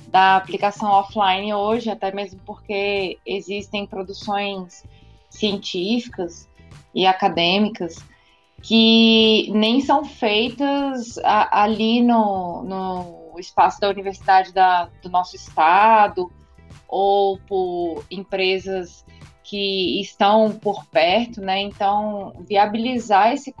[0.08, 4.84] da aplicação offline hoje, até mesmo porque existem produções
[5.28, 6.48] científicas
[6.94, 7.96] e acadêmicas
[8.62, 16.30] que nem são feitas a, ali no, no espaço da universidade da, do nosso estado
[16.88, 19.04] ou por empresas
[19.44, 21.60] que estão por perto, né?
[21.60, 23.54] Então, viabilizar esse,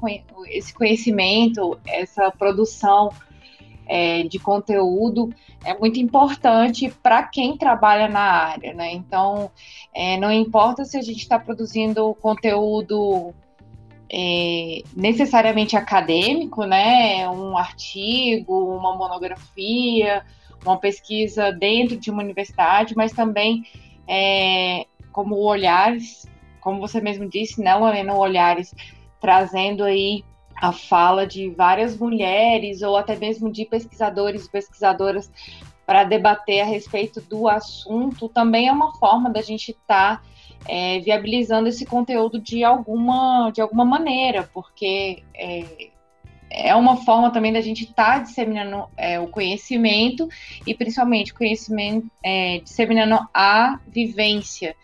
[0.48, 3.10] esse conhecimento, essa produção
[3.86, 5.28] é, de conteúdo
[5.62, 8.92] é muito importante para quem trabalha na área, né?
[8.94, 9.50] Então,
[9.94, 13.34] é, não importa se a gente está produzindo conteúdo
[14.10, 17.28] é, necessariamente acadêmico, né?
[17.28, 20.24] Um artigo, uma monografia,
[20.64, 23.64] uma pesquisa dentro de uma universidade, mas também
[24.08, 26.26] é, como olhares,
[26.60, 28.74] como você mesmo disse, né, Lorena, olhares
[29.20, 30.24] trazendo aí
[30.56, 35.30] a fala de várias mulheres ou até mesmo de pesquisadores e pesquisadoras
[35.86, 40.22] para debater a respeito do assunto, também é uma forma da gente estar tá,
[40.66, 45.90] é, viabilizando esse conteúdo de alguma, de alguma maneira, porque é,
[46.56, 50.28] é uma forma também da gente estar tá disseminando é, o conhecimento
[50.64, 54.76] e principalmente conhecimento, é, disseminando a vivência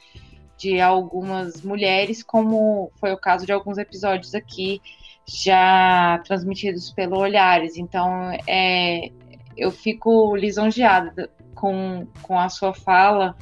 [0.58, 4.80] de algumas mulheres, como foi o caso de alguns episódios aqui
[5.24, 7.76] já transmitidos pelo Olhares.
[7.76, 9.10] Então, é,
[9.56, 13.36] eu fico lisonjeada com, com a sua fala,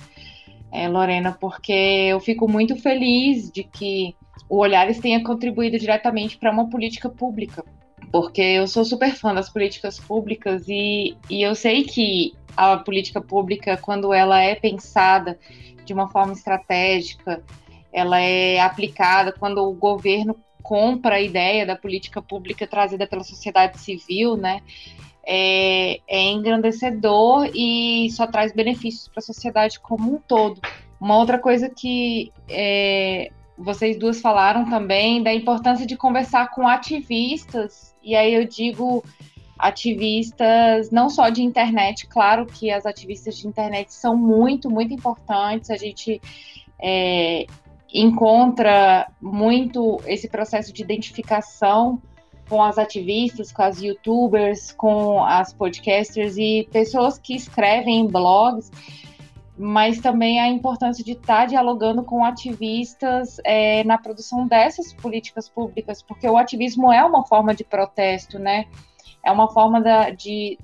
[0.70, 4.14] é, Lorena, porque eu fico muito feliz de que
[4.48, 7.64] o Olhares tenha contribuído diretamente para uma política pública,
[8.10, 13.20] porque eu sou super fã das políticas públicas e, e eu sei que a política
[13.20, 15.38] pública, quando ela é pensada
[15.84, 17.42] de uma forma estratégica,
[17.92, 23.78] ela é aplicada quando o governo compra a ideia da política pública trazida pela sociedade
[23.78, 24.60] civil, né?
[25.24, 30.60] É, é engrandecedor e só traz benefícios para a sociedade como um todo.
[31.00, 37.94] Uma outra coisa que é, vocês duas falaram também da importância de conversar com ativistas,
[38.02, 39.04] e aí eu digo
[39.58, 45.70] ativistas não só de internet, claro que as ativistas de internet são muito, muito importantes,
[45.70, 46.20] a gente
[46.80, 47.46] é,
[47.92, 52.00] encontra muito esse processo de identificação
[52.48, 58.70] com as ativistas, com as youtubers, com as podcasters e pessoas que escrevem em blogs,
[59.58, 66.00] mas também a importância de estar dialogando com ativistas é, na produção dessas políticas públicas,
[66.00, 68.66] porque o ativismo é uma forma de protesto, né?
[69.24, 70.56] É uma forma da, de,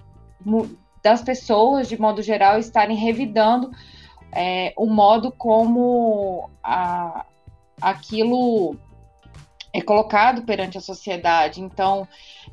[1.02, 3.72] das pessoas, de modo geral, estarem revidando
[4.30, 7.26] é, o modo como a,
[7.82, 8.76] aquilo
[9.72, 11.60] é colocado perante a sociedade.
[11.60, 12.06] Então,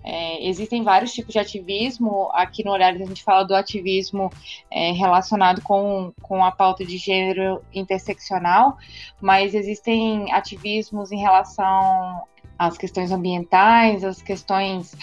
[0.04, 2.30] é, existem vários tipos de ativismo.
[2.34, 4.32] Aqui no Olhares a gente fala do ativismo
[4.70, 8.78] é, relacionado com, com a pauta de gênero interseccional,
[9.20, 12.24] mas existem ativismos em relação
[12.58, 14.95] às questões ambientais, às questões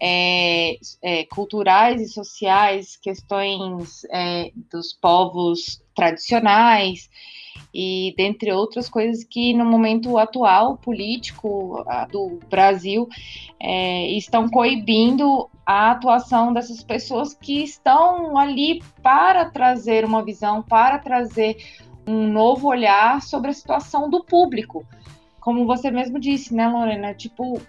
[0.00, 7.08] é, é culturais e sociais, questões é, dos povos tradicionais
[7.72, 13.08] e dentre outras coisas que no momento atual político do Brasil
[13.60, 20.98] é, estão coibindo a atuação dessas pessoas que estão ali para trazer uma visão, para
[20.98, 21.56] trazer
[22.06, 24.84] um novo olhar sobre a situação do público.
[25.40, 27.14] Como você mesmo disse, né, Lorena?
[27.14, 27.60] Tipo,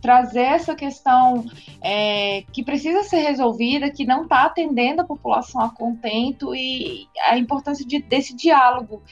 [0.00, 1.44] trazer essa questão
[1.82, 7.36] é, que precisa ser resolvida, que não está atendendo a população a contento e a
[7.36, 9.02] importância de, desse diálogo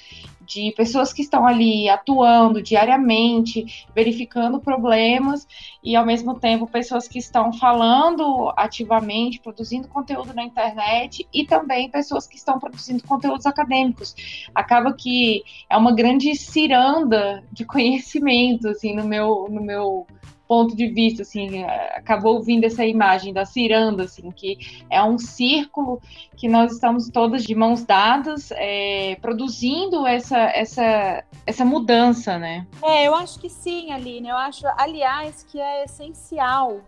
[0.48, 5.46] de pessoas que estão ali atuando diariamente, verificando problemas
[5.84, 11.90] e ao mesmo tempo pessoas que estão falando ativamente, produzindo conteúdo na internet e também
[11.90, 14.14] pessoas que estão produzindo conteúdos acadêmicos.
[14.54, 20.06] Acaba que é uma grande ciranda de conhecimento assim no meu no meu
[20.48, 21.62] ponto de vista, assim,
[21.94, 26.00] acabou vindo essa imagem da ciranda, assim, que é um círculo
[26.36, 32.66] que nós estamos todas de mãos dadas, é, produzindo essa, essa, essa mudança, né?
[32.82, 34.30] É, eu acho que sim, Aline.
[34.30, 36.80] Eu acho, aliás, que é essencial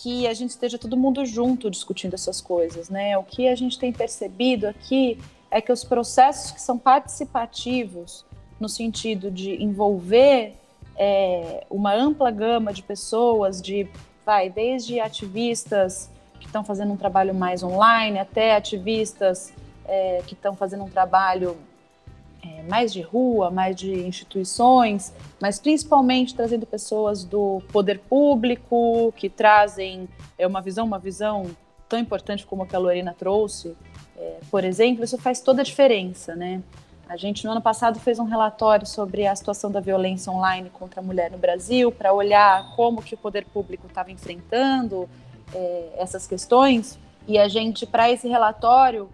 [0.00, 3.18] que a gente esteja todo mundo junto discutindo essas coisas, né?
[3.18, 5.18] O que a gente tem percebido aqui
[5.50, 8.24] é que os processos que são participativos,
[8.58, 10.54] no sentido de envolver
[10.96, 13.88] é, uma ampla gama de pessoas, de
[14.24, 19.52] vai desde ativistas que estão fazendo um trabalho mais online, até ativistas
[19.86, 21.56] é, que estão fazendo um trabalho
[22.42, 29.28] é, mais de rua, mais de instituições, mas principalmente trazendo pessoas do poder público que
[29.28, 31.46] trazem é, uma visão, uma visão
[31.88, 33.76] tão importante como a que a Lorena trouxe,
[34.16, 36.62] é, por exemplo, isso faz toda a diferença, né?
[37.08, 41.00] A gente, no ano passado, fez um relatório sobre a situação da violência online contra
[41.00, 45.08] a mulher no Brasil, para olhar como que o poder público estava enfrentando
[45.54, 46.98] é, essas questões.
[47.28, 49.08] E a gente, para esse relatório,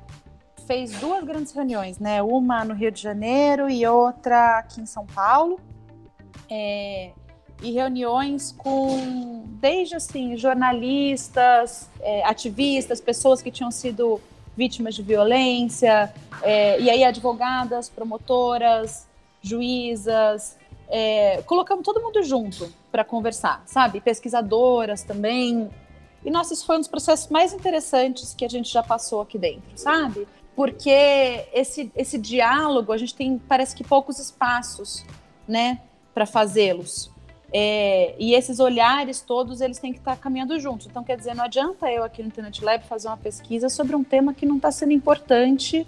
[0.66, 2.22] fez duas grandes reuniões, né?
[2.22, 5.58] Uma no Rio de Janeiro e outra aqui em São Paulo,
[6.48, 7.10] é,
[7.60, 14.20] e reuniões com desde assim jornalistas, é, ativistas, pessoas que tinham sido
[14.56, 19.06] vítimas de violência, é, e aí advogadas, promotoras,
[19.42, 20.56] juízas,
[20.88, 24.00] é, colocamos todo mundo junto para conversar, sabe?
[24.00, 25.70] Pesquisadoras também.
[26.24, 29.38] E nossa, isso foi um dos processos mais interessantes que a gente já passou aqui
[29.38, 30.26] dentro, sabe?
[30.54, 35.06] Porque esse, esse diálogo, a gente tem, parece que poucos espaços,
[35.48, 35.80] né,
[36.12, 37.10] para fazê-los.
[37.52, 40.86] É, e esses olhares todos, eles têm que estar caminhando juntos.
[40.86, 44.04] Então, quer dizer, não adianta eu aqui no Internet Lab fazer uma pesquisa sobre um
[44.04, 45.86] tema que não está sendo importante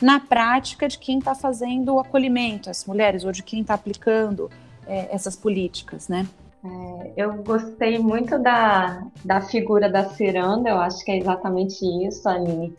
[0.00, 4.50] na prática de quem está fazendo o acolhimento, as mulheres, ou de quem está aplicando
[4.86, 6.26] é, essas políticas, né?
[6.64, 12.28] É, eu gostei muito da, da figura da ciranda, eu acho que é exatamente isso,
[12.28, 12.74] Aline.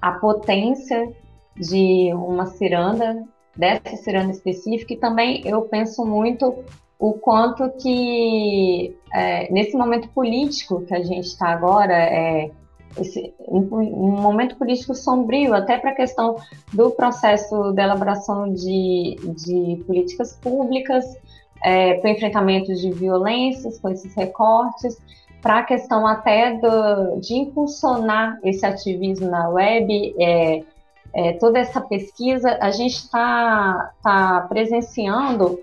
[0.00, 1.12] A potência
[1.56, 3.24] de uma ciranda,
[3.56, 6.64] dessa ciranda específica, e também eu penso muito
[6.98, 12.50] o quanto que é, nesse momento político que a gente está agora, é,
[12.98, 16.36] esse, um, um, momento político sombrio, até para a questão
[16.72, 21.04] do processo de elaboração de, de políticas públicas,
[21.62, 24.98] é, para o enfrentamento de violências, com esses recortes,
[25.40, 30.62] para a questão até do, de impulsionar esse ativismo na web, é,
[31.14, 35.60] é, toda essa pesquisa, a gente está tá presenciando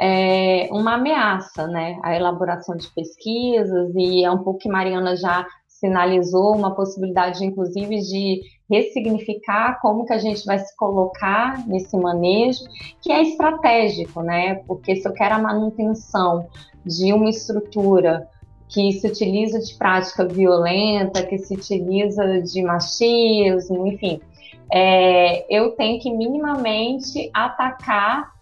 [0.00, 5.46] é, uma ameaça, né, a elaboração de pesquisas, e é um pouco que Mariana já
[5.66, 8.40] sinalizou, uma possibilidade, inclusive, de
[8.70, 12.64] ressignificar como que a gente vai se colocar nesse manejo,
[13.00, 14.56] que é estratégico, né?
[14.66, 16.46] Porque se eu quero a manutenção
[16.84, 18.26] de uma estrutura
[18.68, 24.20] que se utiliza de prática violenta, que se utiliza de machismo, enfim,
[24.72, 28.35] é, eu tenho que minimamente atacar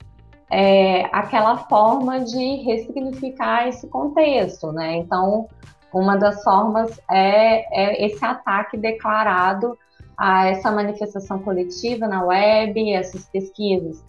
[0.51, 4.97] é, aquela forma de ressignificar esse contexto, né?
[4.97, 5.49] Então,
[5.93, 9.79] uma das formas é, é esse ataque declarado
[10.17, 14.05] a essa manifestação coletiva na web, essas pesquisas.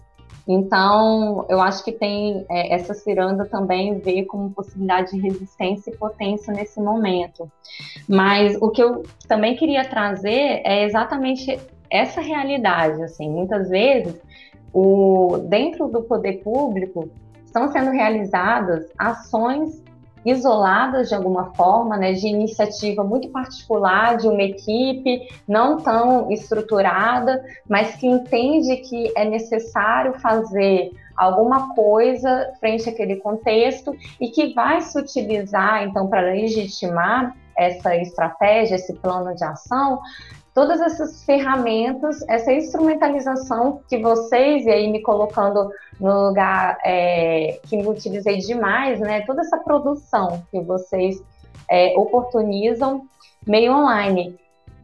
[0.48, 5.96] Então, eu acho que tem é, essa ciranda também vê como possibilidade de resistência e
[5.96, 7.50] potência nesse momento.
[8.08, 11.58] Mas o que eu também queria trazer é exatamente
[11.90, 13.02] essa realidade.
[13.02, 14.14] Assim, muitas vezes,
[14.78, 17.08] o, dentro do poder público,
[17.46, 19.82] estão sendo realizadas ações
[20.22, 27.42] isoladas de alguma forma, né, de iniciativa muito particular de uma equipe não tão estruturada,
[27.66, 34.82] mas que entende que é necessário fazer alguma coisa frente àquele contexto e que vai
[34.82, 40.02] se utilizar então para legitimar essa estratégia, esse plano de ação,
[40.56, 47.76] todas essas ferramentas, essa instrumentalização que vocês, e aí me colocando no lugar é, que
[47.76, 49.20] me utilizei demais, né?
[49.26, 51.22] Toda essa produção que vocês
[51.70, 53.02] é, oportunizam
[53.46, 54.34] meio online.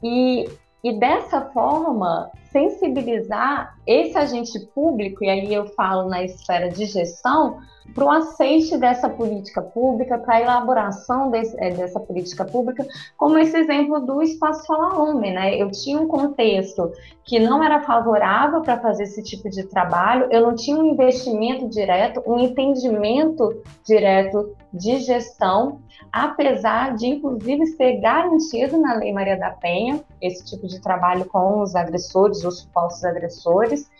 [0.03, 0.47] E,
[0.85, 7.59] e dessa forma, sensibilizar esse agente público, e aí eu falo na esfera de gestão,
[7.95, 12.87] para o aceite dessa política pública, para a elaboração desse, é, dessa política pública,
[13.17, 15.61] como esse exemplo do Espaço Fala Homem, né?
[15.61, 16.93] Eu tinha um contexto
[17.25, 21.69] que não era favorável para fazer esse tipo de trabalho, eu não tinha um investimento
[21.69, 25.81] direto, um entendimento direto de gestão,
[26.11, 31.61] apesar de, inclusive, ser garantido na Lei Maria da Penha esse tipo de trabalho com
[31.61, 33.91] os agressores, os supostos agressores.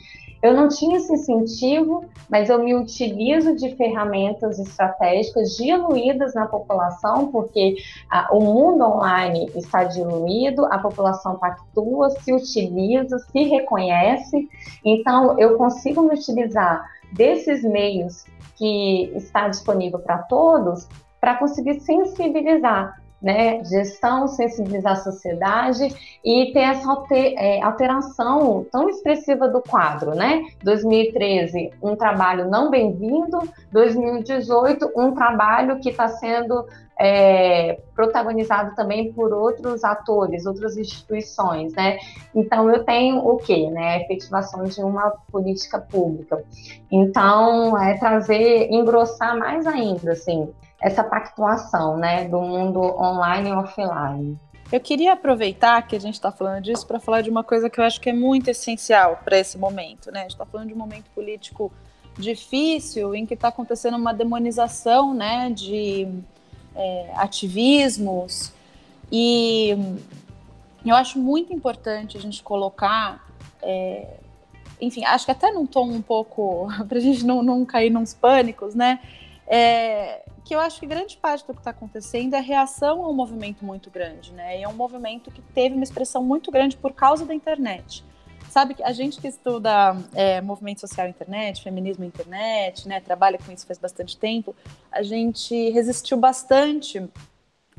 [0.43, 7.31] Eu não tinha esse incentivo, mas eu me utilizo de ferramentas estratégicas diluídas na população,
[7.31, 7.77] porque
[8.11, 14.49] ah, o mundo online está diluído, a população pactua, se utiliza, se reconhece.
[14.85, 18.25] Então, eu consigo me utilizar desses meios
[18.57, 20.89] que está disponível para todos
[21.21, 25.95] para conseguir sensibilizar né, gestão, sensibilizar a sociedade
[26.25, 30.43] e ter essa é, alteração tão expressiva do quadro, né?
[30.63, 36.67] 2013, um trabalho não bem-vindo, 2018, um trabalho que está sendo
[36.99, 41.99] é, protagonizado também por outros atores, outras instituições, né?
[42.35, 43.95] Então eu tenho o quê, né?
[43.95, 46.43] A efetivação de uma política pública.
[46.91, 50.49] Então é trazer, engrossar mais ainda, assim,
[50.83, 54.39] essa pactuação, né, do mundo online e offline.
[54.71, 57.79] Eu queria aproveitar que a gente está falando disso para falar de uma coisa que
[57.79, 60.21] eu acho que é muito essencial para esse momento, né?
[60.21, 61.71] A gente está falando de um momento político
[62.19, 66.09] difícil em que está acontecendo uma demonização, né, de
[66.75, 68.53] é, ativismos
[69.11, 69.77] e
[70.85, 73.27] eu acho muito importante a gente colocar,
[73.63, 74.17] é,
[74.81, 78.15] enfim, acho que até num tom um pouco para a gente não, não cair nos
[78.15, 79.01] pânicos, né?
[79.55, 83.13] É, que eu acho que grande parte do que está acontecendo é reação a um
[83.13, 84.59] movimento muito grande, né?
[84.59, 88.03] E é um movimento que teve uma expressão muito grande por causa da internet.
[88.49, 93.53] Sabe que a gente que estuda é, movimento social internet, feminismo internet, né, trabalha com
[93.53, 94.57] isso faz bastante tempo,
[94.91, 97.07] a gente resistiu bastante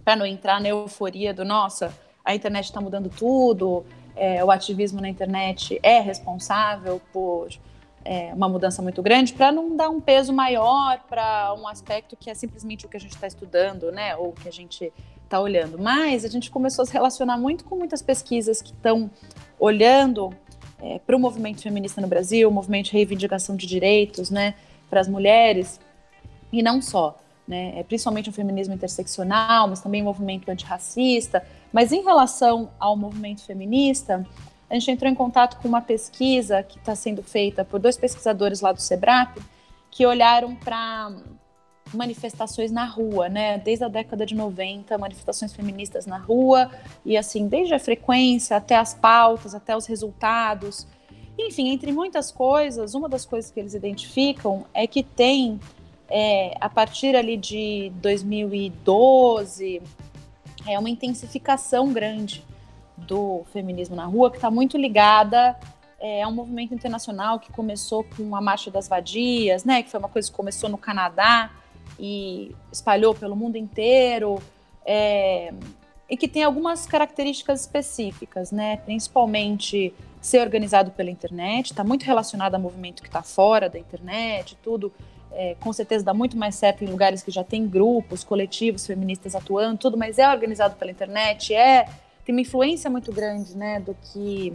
[0.03, 1.91] para não entrar na euforia do nossa,
[2.23, 3.83] a internet está mudando tudo,
[4.15, 7.49] é, o ativismo na internet é responsável por
[8.05, 12.29] é, uma mudança muito grande, para não dar um peso maior para um aspecto que
[12.29, 14.91] é simplesmente o que a gente está estudando, né, ou que a gente
[15.23, 15.79] está olhando.
[15.79, 19.09] Mas a gente começou a se relacionar muito com muitas pesquisas que estão
[19.59, 20.33] olhando
[20.81, 24.55] é, para o movimento feminista no Brasil, o movimento de reivindicação de direitos, né,
[24.89, 25.79] para as mulheres
[26.51, 31.43] e não só, né, é, principalmente o feminismo interseccional, mas também o movimento antirracista.
[31.71, 34.25] Mas em relação ao movimento feminista,
[34.73, 38.59] a gente entrou em contato com uma pesquisa que está sendo feita por dois pesquisadores
[38.59, 39.37] lá do Sebrap,
[39.91, 41.11] que olharam para
[41.93, 43.59] manifestações na rua, né?
[43.59, 46.71] Desde a década de 90, manifestações feministas na rua,
[47.05, 50.87] e assim, desde a frequência até as pautas, até os resultados.
[51.37, 55.59] Enfim, entre muitas coisas, uma das coisas que eles identificam é que tem,
[56.09, 59.83] é, a partir ali de 2012,
[60.65, 62.43] é uma intensificação grande
[62.97, 65.57] do feminismo na rua, que está muito ligada
[65.99, 69.99] é, a um movimento internacional que começou com a Marcha das Vadias, né, que foi
[69.99, 71.49] uma coisa que começou no Canadá
[71.97, 74.41] e espalhou pelo mundo inteiro,
[74.85, 75.53] é,
[76.09, 82.55] e que tem algumas características específicas, né, principalmente ser organizado pela internet, está muito relacionado
[82.55, 84.91] a movimento que está fora da internet, tudo,
[85.31, 89.35] é, com certeza dá muito mais certo em lugares que já tem grupos, coletivos feministas
[89.35, 91.87] atuando, tudo, mas é organizado pela internet, é
[92.25, 94.53] tem uma influência muito grande, né, do que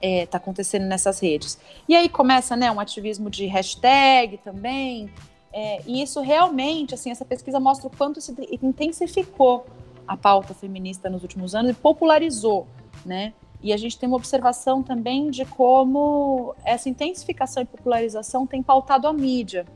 [0.00, 1.58] está é, acontecendo nessas redes.
[1.88, 5.10] E aí começa, né, um ativismo de hashtag também,
[5.52, 9.66] é, e isso realmente, assim, essa pesquisa mostra o quanto se intensificou
[10.06, 12.66] a pauta feminista nos últimos anos e popularizou,
[13.04, 13.32] né?
[13.60, 19.08] E a gente tem uma observação também de como essa intensificação e popularização tem pautado
[19.08, 19.66] a mídia.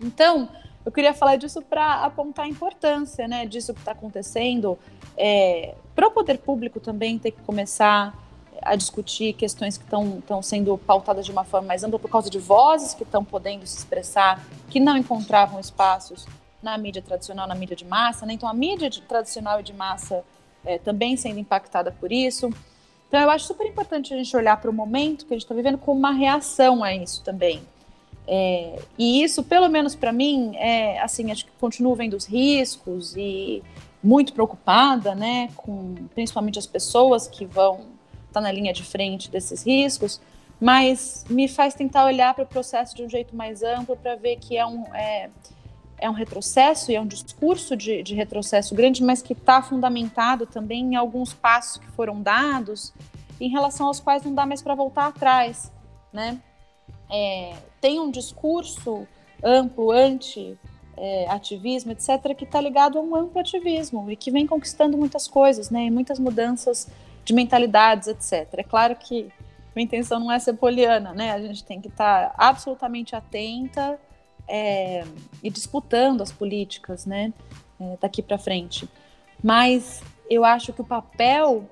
[0.00, 0.48] Então,
[0.84, 4.78] eu queria falar disso para apontar a importância, né, disso que está acontecendo,
[5.16, 8.14] é, para o poder público também ter que começar
[8.62, 12.38] a discutir questões que estão sendo pautadas de uma forma mais ampla por causa de
[12.38, 16.26] vozes que estão podendo se expressar, que não encontravam espaços
[16.62, 18.34] na mídia tradicional, na mídia de massa, né?
[18.34, 20.22] Então a mídia de, tradicional e de massa
[20.64, 22.50] é, também sendo impactada por isso.
[23.08, 25.54] Então eu acho super importante a gente olhar para o momento que a gente está
[25.54, 27.62] vivendo como uma reação a isso também.
[28.28, 33.16] É, e isso, pelo menos para mim, é assim, acho que continuo vendo os riscos
[33.16, 33.62] e
[34.06, 37.80] muito preocupada, né, com principalmente as pessoas que vão
[38.28, 40.20] estar tá na linha de frente desses riscos,
[40.60, 44.36] mas me faz tentar olhar para o processo de um jeito mais amplo para ver
[44.36, 45.28] que é um, é,
[45.98, 50.46] é um retrocesso e é um discurso de, de retrocesso grande, mas que está fundamentado
[50.46, 52.94] também em alguns passos que foram dados
[53.40, 55.72] em relação aos quais não dá mais para voltar atrás,
[56.12, 56.40] né?
[57.10, 59.06] É, tem um discurso
[59.42, 60.56] amplo anti
[60.96, 65.28] é, ativismo, etc., que está ligado a um amplo ativismo e que vem conquistando muitas
[65.28, 66.88] coisas, né, e muitas mudanças
[67.24, 68.48] de mentalidades, etc.
[68.58, 69.28] É claro que
[69.74, 73.98] a intenção não é ser poliana, né, a gente tem que estar tá absolutamente atenta
[74.48, 75.04] é,
[75.42, 77.32] e disputando as políticas, né,
[77.80, 78.88] é, daqui para frente.
[79.42, 81.64] Mas eu acho que o papel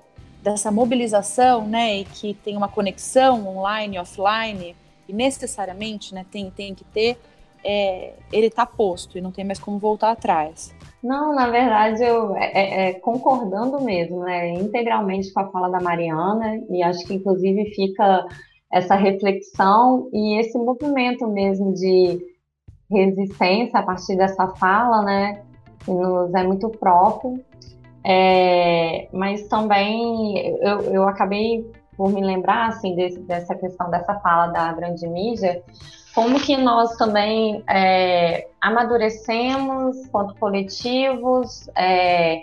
[0.43, 4.75] dessa mobilização, né, e que tem uma conexão online offline,
[5.07, 7.19] e necessariamente, né, tem, tem que ter,
[7.65, 10.73] é, ele está posto e não tem mais como voltar atrás.
[11.03, 15.79] Não, na verdade, eu é, é, é, concordando mesmo, né, integralmente com a fala da
[15.79, 18.25] Mariana, e acho que inclusive fica
[18.71, 22.19] essa reflexão e esse movimento mesmo de
[22.89, 25.41] resistência a partir dessa fala, né,
[25.83, 27.43] que nos é muito próprio.
[28.07, 31.65] É, mas também eu, eu acabei
[31.97, 35.63] por me lembrar assim desse, dessa questão dessa fala da grande mídia,
[36.15, 42.41] como que nós também é, amadurecemos quanto coletivos é,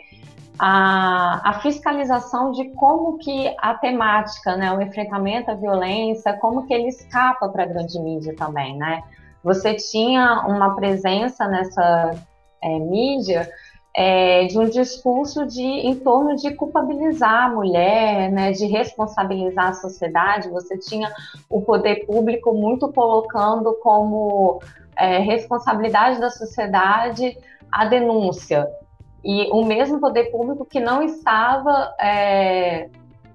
[0.58, 6.74] a, a, fiscalização de como que a temática, né, o enfrentamento à violência, como que
[6.74, 9.02] ele escapa para a grande mídia também, né?
[9.42, 12.14] Você tinha uma presença nessa
[12.62, 13.50] é, mídia
[13.94, 19.74] é, de um discurso de em torno de culpabilizar a mulher, né, de responsabilizar a
[19.74, 20.48] sociedade.
[20.50, 21.10] Você tinha
[21.48, 24.60] o poder público muito colocando como
[24.96, 27.36] é, responsabilidade da sociedade
[27.70, 28.68] a denúncia
[29.24, 32.88] e o mesmo poder público que não estava é,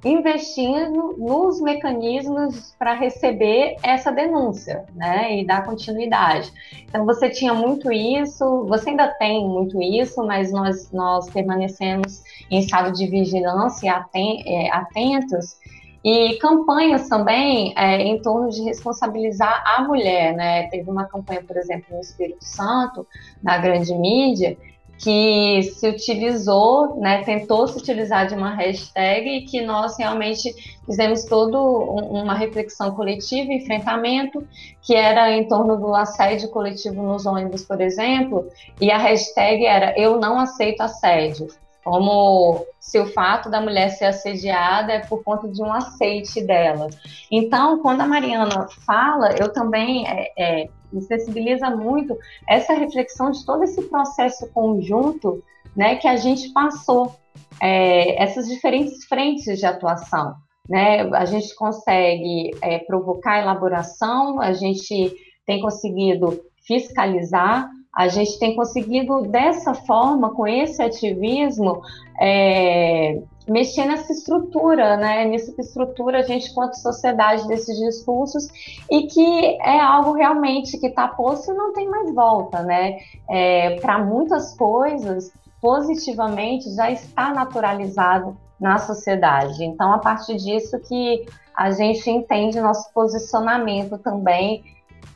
[0.04, 6.52] investindo nos mecanismos para receber essa denúncia, né, e dar continuidade.
[6.84, 12.60] Então você tinha muito isso, você ainda tem muito isso, mas nós nós permanecemos em
[12.60, 15.58] estado de vigilância e é, atentos
[16.04, 20.68] e campanhas também é, em torno de responsabilizar a mulher, né?
[20.68, 23.06] Teve uma campanha, por exemplo, no Espírito Santo,
[23.44, 24.58] na grande mídia,
[25.00, 30.54] que se utilizou, né, tentou se utilizar de uma hashtag e que nós realmente
[30.86, 34.46] fizemos toda uma reflexão coletiva, enfrentamento,
[34.82, 38.48] que era em torno do assédio coletivo nos ônibus, por exemplo,
[38.82, 41.48] e a hashtag era Eu não aceito assédio
[41.88, 46.90] como se o fato da mulher ser assediada é por conta de um aceite dela.
[47.32, 52.18] Então, quando a Mariana fala, eu também é, é, me sensibiliza muito
[52.48, 55.44] essa reflexão de todo esse processo conjunto
[55.76, 57.16] né, que a gente passou,
[57.62, 60.36] é, essas diferentes frentes de atuação.
[60.68, 61.02] Né?
[61.14, 65.14] A gente consegue é, provocar elaboração, a gente
[65.46, 71.82] tem conseguido fiscalizar, a gente tem conseguido, dessa forma, com esse ativismo,
[72.22, 75.26] é, mexer nessa estrutura, né?
[75.26, 78.48] Nessa estrutura a gente, quanto sociedade, desses discursos,
[78.92, 82.98] e que é algo realmente que está posto e não tem mais volta, né?
[83.30, 85.32] É, Para muitas coisas,
[85.62, 89.64] positivamente, já está naturalizado na sociedade.
[89.64, 91.26] Então, a partir disso que
[91.56, 94.64] a gente entende nosso posicionamento também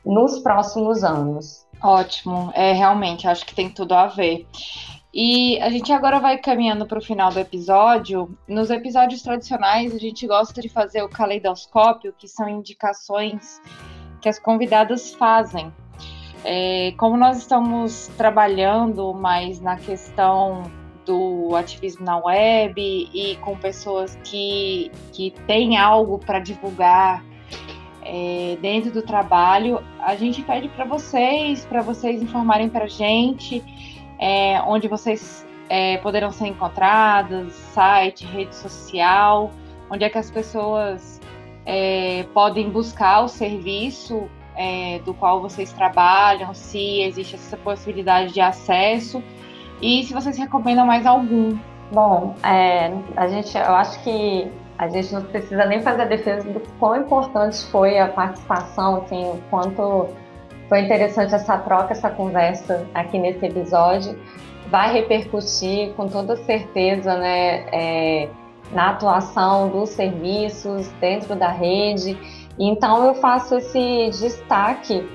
[0.06, 1.66] nos próximos anos.
[1.84, 4.48] Ótimo, é realmente, acho que tem tudo a ver.
[5.14, 8.38] E a gente agora vai caminhando para o final do episódio.
[8.48, 13.62] Nos episódios tradicionais, a gente gosta de fazer o caleidoscópio, que são indicações
[14.22, 15.74] que as convidadas fazem.
[16.46, 20.64] É, como nós estamos trabalhando mais na questão
[21.06, 27.24] do ativismo na web e com pessoas que, que têm algo para divulgar
[28.04, 33.62] é, dentro do trabalho, a gente pede para vocês, para vocês informarem para a gente
[34.22, 39.52] é, onde vocês é, poderão ser encontradas, site, rede social,
[39.90, 41.20] onde é que as pessoas
[41.66, 48.40] é, podem buscar o serviço é, do qual vocês trabalham, se existe essa possibilidade de
[48.40, 49.24] acesso
[49.82, 51.58] e se vocês recomendam mais algum.
[51.92, 56.50] Bom, é, a gente, eu acho que a gente não precisa nem fazer a defesa
[56.50, 60.08] do quão importante foi a participação, assim, o quanto
[60.72, 64.18] foi interessante essa troca, essa conversa aqui nesse episódio.
[64.70, 68.30] Vai repercutir com toda certeza, né, é,
[68.72, 72.18] na atuação dos serviços dentro da rede.
[72.58, 75.06] Então, eu faço esse destaque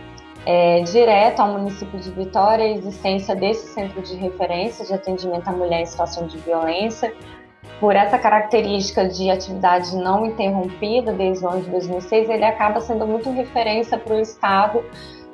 [0.44, 5.52] é, direto ao município de Vitória a existência desse centro de referência de atendimento à
[5.52, 7.14] mulher em situação de violência,
[7.80, 13.07] por essa característica de atividade não interrompida desde o ano de 2006, ele acaba sendo
[13.07, 14.84] muito referência para o Estado,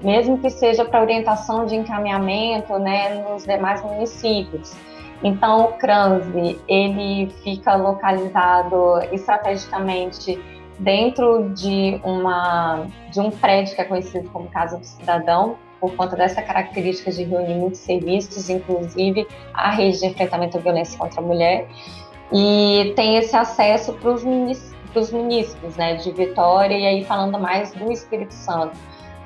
[0.02, 4.74] mesmo que seja para orientação de encaminhamento né, nos demais municípios.
[5.22, 10.40] Então, o CRANSE, ele fica localizado estrategicamente
[10.78, 16.16] dentro de, uma, de um prédio que é conhecido como Casa do Cidadão, por conta
[16.16, 21.24] dessa característica de reunir muitos serviços, inclusive a rede de enfrentamento à violência contra a
[21.24, 21.68] mulher
[22.32, 27.72] e tem esse acesso para os municípios, municípios né, de Vitória e aí falando mais
[27.72, 28.76] do Espírito Santo.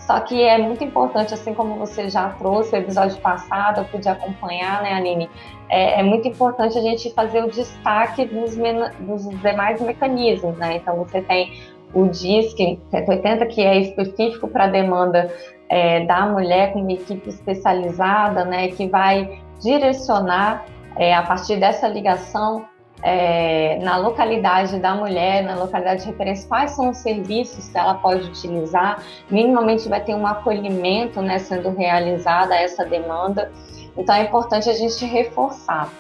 [0.07, 4.09] Só que é muito importante, assim como você já trouxe o episódio passado, eu pude
[4.09, 5.29] acompanhar, né, Aline?
[5.69, 8.57] É, é muito importante a gente fazer o destaque dos,
[9.01, 10.77] dos demais mecanismos, né?
[10.77, 11.61] Então você tem
[11.93, 15.29] o DISC 180, que é específico para a demanda
[15.69, 21.89] é, da mulher com uma equipe especializada, né, que vai direcionar é, a partir dessa
[21.89, 22.65] ligação
[23.03, 27.95] é, na localidade da mulher, na localidade de referência, quais são os serviços que ela
[27.95, 29.03] pode utilizar.
[29.31, 33.53] Minimamente vai ter um acolhimento né, sendo realizada essa demanda.
[33.97, 35.91] Então é importante a gente reforçar.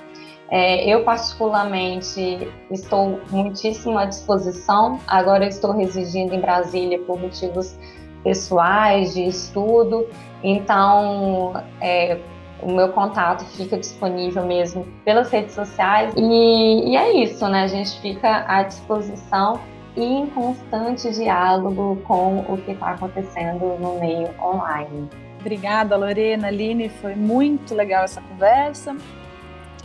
[0.49, 5.01] É, eu, particularmente, estou muitíssimo à disposição.
[5.07, 7.76] Agora estou residindo em Brasília por motivos
[8.22, 10.07] pessoais, de estudo.
[10.42, 12.18] Então, é,
[12.63, 16.13] o meu contato fica disponível mesmo pelas redes sociais.
[16.17, 17.65] E, e, é isso, né?
[17.65, 19.61] A gente fica à disposição
[19.97, 25.09] e em constante diálogo com o que está acontecendo no meio online.
[25.41, 28.97] Obrigada, Lorena, Aline, foi muito legal essa conversa.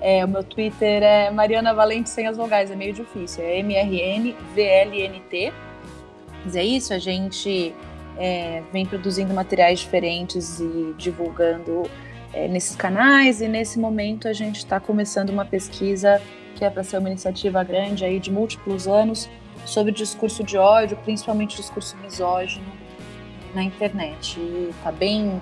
[0.00, 5.52] É, o meu Twitter é Mariana Valente sem as vogais, é meio difícil, é M-R-N-V-L-N-T.
[6.44, 7.74] Mas é isso, a gente
[8.18, 11.88] é, vem produzindo materiais diferentes e divulgando
[12.36, 16.20] é, nesses canais, e nesse momento a gente está começando uma pesquisa
[16.54, 19.28] que é para ser uma iniciativa grande aí de múltiplos anos
[19.64, 22.66] sobre discurso de ódio, principalmente discurso misógino
[23.54, 24.38] na internet.
[24.68, 25.40] Está bem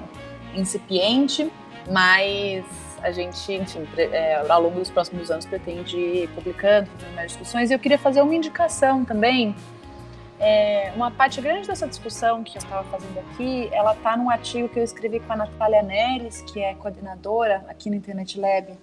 [0.54, 1.50] incipiente,
[1.90, 2.64] mas
[3.02, 7.70] a gente, enfim, é, ao longo dos próximos anos pretende ir publicando, fazendo mais discussões.
[7.70, 9.54] E eu queria fazer uma indicação também.
[10.40, 14.68] É, uma parte grande dessa discussão que eu estava fazendo aqui, ela está num artigo
[14.68, 18.76] que eu escrevi com a Natália Neres, que é coordenadora aqui no Internet Lab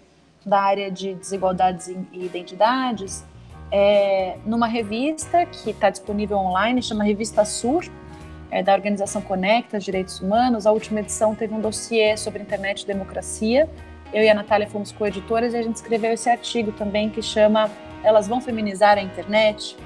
[0.45, 3.23] da área de desigualdades e identidades,
[3.71, 7.85] é, numa revista que está disponível online, chama Revista Sur,
[8.49, 10.67] é, da organização Conecta Direitos Humanos.
[10.67, 13.69] A última edição teve um dossiê sobre internet e democracia,
[14.13, 17.71] eu e a Natália fomos coeditoras e a gente escreveu esse artigo também que chama
[18.03, 19.77] Elas Vão Feminizar a Internet?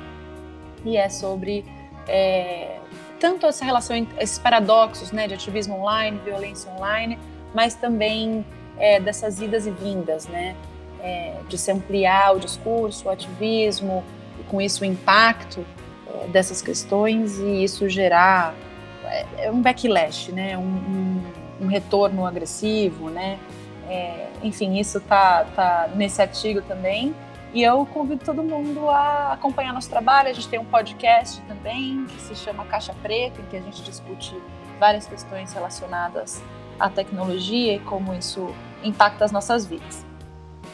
[0.85, 1.65] E é sobre
[2.07, 2.77] é,
[3.19, 7.17] tanto essa relação, esses paradoxos né, de ativismo online, violência online,
[7.53, 8.45] mas também
[8.77, 10.55] é, dessas idas e vindas, né?
[11.01, 14.03] É, de se ampliar o discurso, o ativismo,
[14.39, 15.65] e com isso o impacto
[16.07, 18.55] é, dessas questões e isso gerar
[19.03, 20.57] é, é um backlash, né?
[20.57, 21.23] Um, um,
[21.61, 23.39] um retorno agressivo, né?
[23.87, 27.13] É, enfim, isso tá, tá nesse artigo também.
[27.55, 30.27] E eu convido todo mundo a acompanhar nosso trabalho.
[30.27, 33.81] A gente tem um podcast também que se chama Caixa Preta, em que a gente
[33.81, 34.35] discute
[34.77, 36.43] várias questões relacionadas
[36.77, 38.53] à tecnologia e como isso
[38.83, 40.05] impacta as nossas vidas.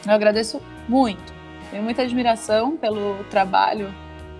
[0.04, 1.32] Eu agradeço muito,
[1.70, 3.94] tenho muita admiração pelo trabalho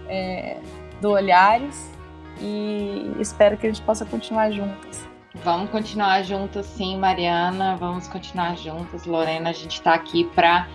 [0.09, 0.57] é,
[1.01, 1.93] do Olhares
[2.41, 5.09] e espero que a gente possa continuar juntas.
[5.45, 7.77] Vamos continuar juntas, sim, Mariana.
[7.77, 9.51] Vamos continuar juntas, Lorena.
[9.51, 10.67] A gente está aqui para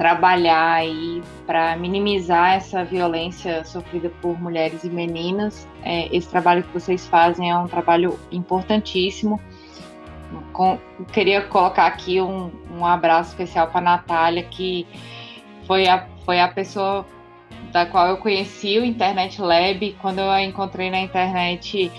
[0.00, 5.68] trabalhar e para minimizar essa violência sofrida por mulheres e meninas.
[5.82, 9.38] É, esse trabalho que vocês fazem é um trabalho importantíssimo.
[10.54, 10.78] Com,
[11.12, 14.86] queria colocar aqui um, um abraço especial para Natália, que
[15.66, 17.04] foi a, foi a pessoa
[17.70, 19.98] da qual eu conheci o Internet Lab.
[20.00, 21.92] Quando eu a encontrei na internet,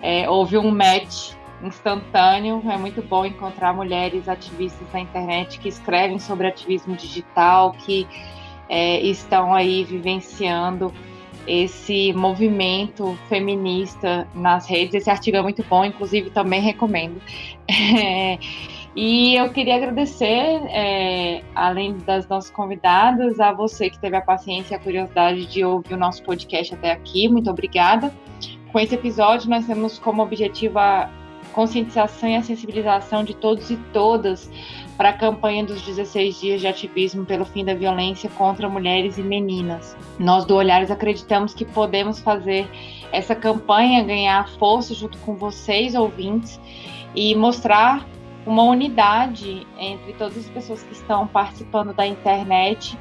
[0.00, 2.62] é, houve um match instantâneo.
[2.70, 8.06] É muito bom encontrar mulheres ativistas na internet que escrevem sobre ativismo digital, que
[8.68, 10.92] é, estão aí vivenciando
[11.46, 14.94] esse movimento feminista nas redes.
[14.94, 17.20] Esse artigo é muito bom, inclusive também recomendo.
[18.94, 24.74] E eu queria agradecer, é, além das nossas convidadas, a você que teve a paciência
[24.74, 27.26] e a curiosidade de ouvir o nosso podcast até aqui.
[27.26, 28.12] Muito obrigada.
[28.70, 31.08] Com esse episódio, nós temos como objetivo a
[31.52, 34.50] conscientização e a sensibilização de todos e todas
[34.96, 39.22] para a campanha dos 16 dias de ativismo pelo fim da violência contra mulheres e
[39.22, 39.96] meninas.
[40.18, 42.68] Nós do Olhares acreditamos que podemos fazer
[43.10, 46.60] essa campanha ganhar força junto com vocês, ouvintes,
[47.14, 48.06] e mostrar
[48.46, 52.98] uma unidade entre todas as pessoas que estão participando da internet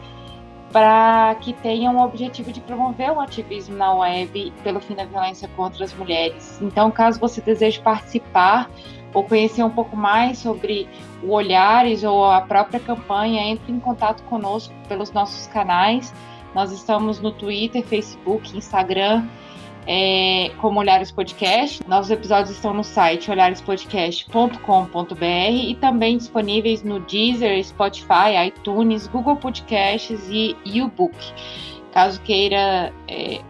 [0.72, 5.48] para que tenham o objetivo de promover o ativismo na web pelo fim da violência
[5.56, 6.60] contra as mulheres.
[6.62, 8.70] Então, caso você deseje participar
[9.14, 10.88] ou conhecer um pouco mais sobre
[11.22, 16.14] o Olhares ou a própria campanha, entre em contato conosco pelos nossos canais.
[16.56, 19.26] Nós estamos no Twitter, Facebook, Instagram
[19.88, 21.82] é, como Olhares Podcast.
[21.88, 30.28] Nossos episódios estão no site olharespodcast.com.br e também disponíveis no Deezer, Spotify, iTunes, Google Podcasts
[30.30, 31.16] e YouBook.
[31.92, 33.42] Caso queira é,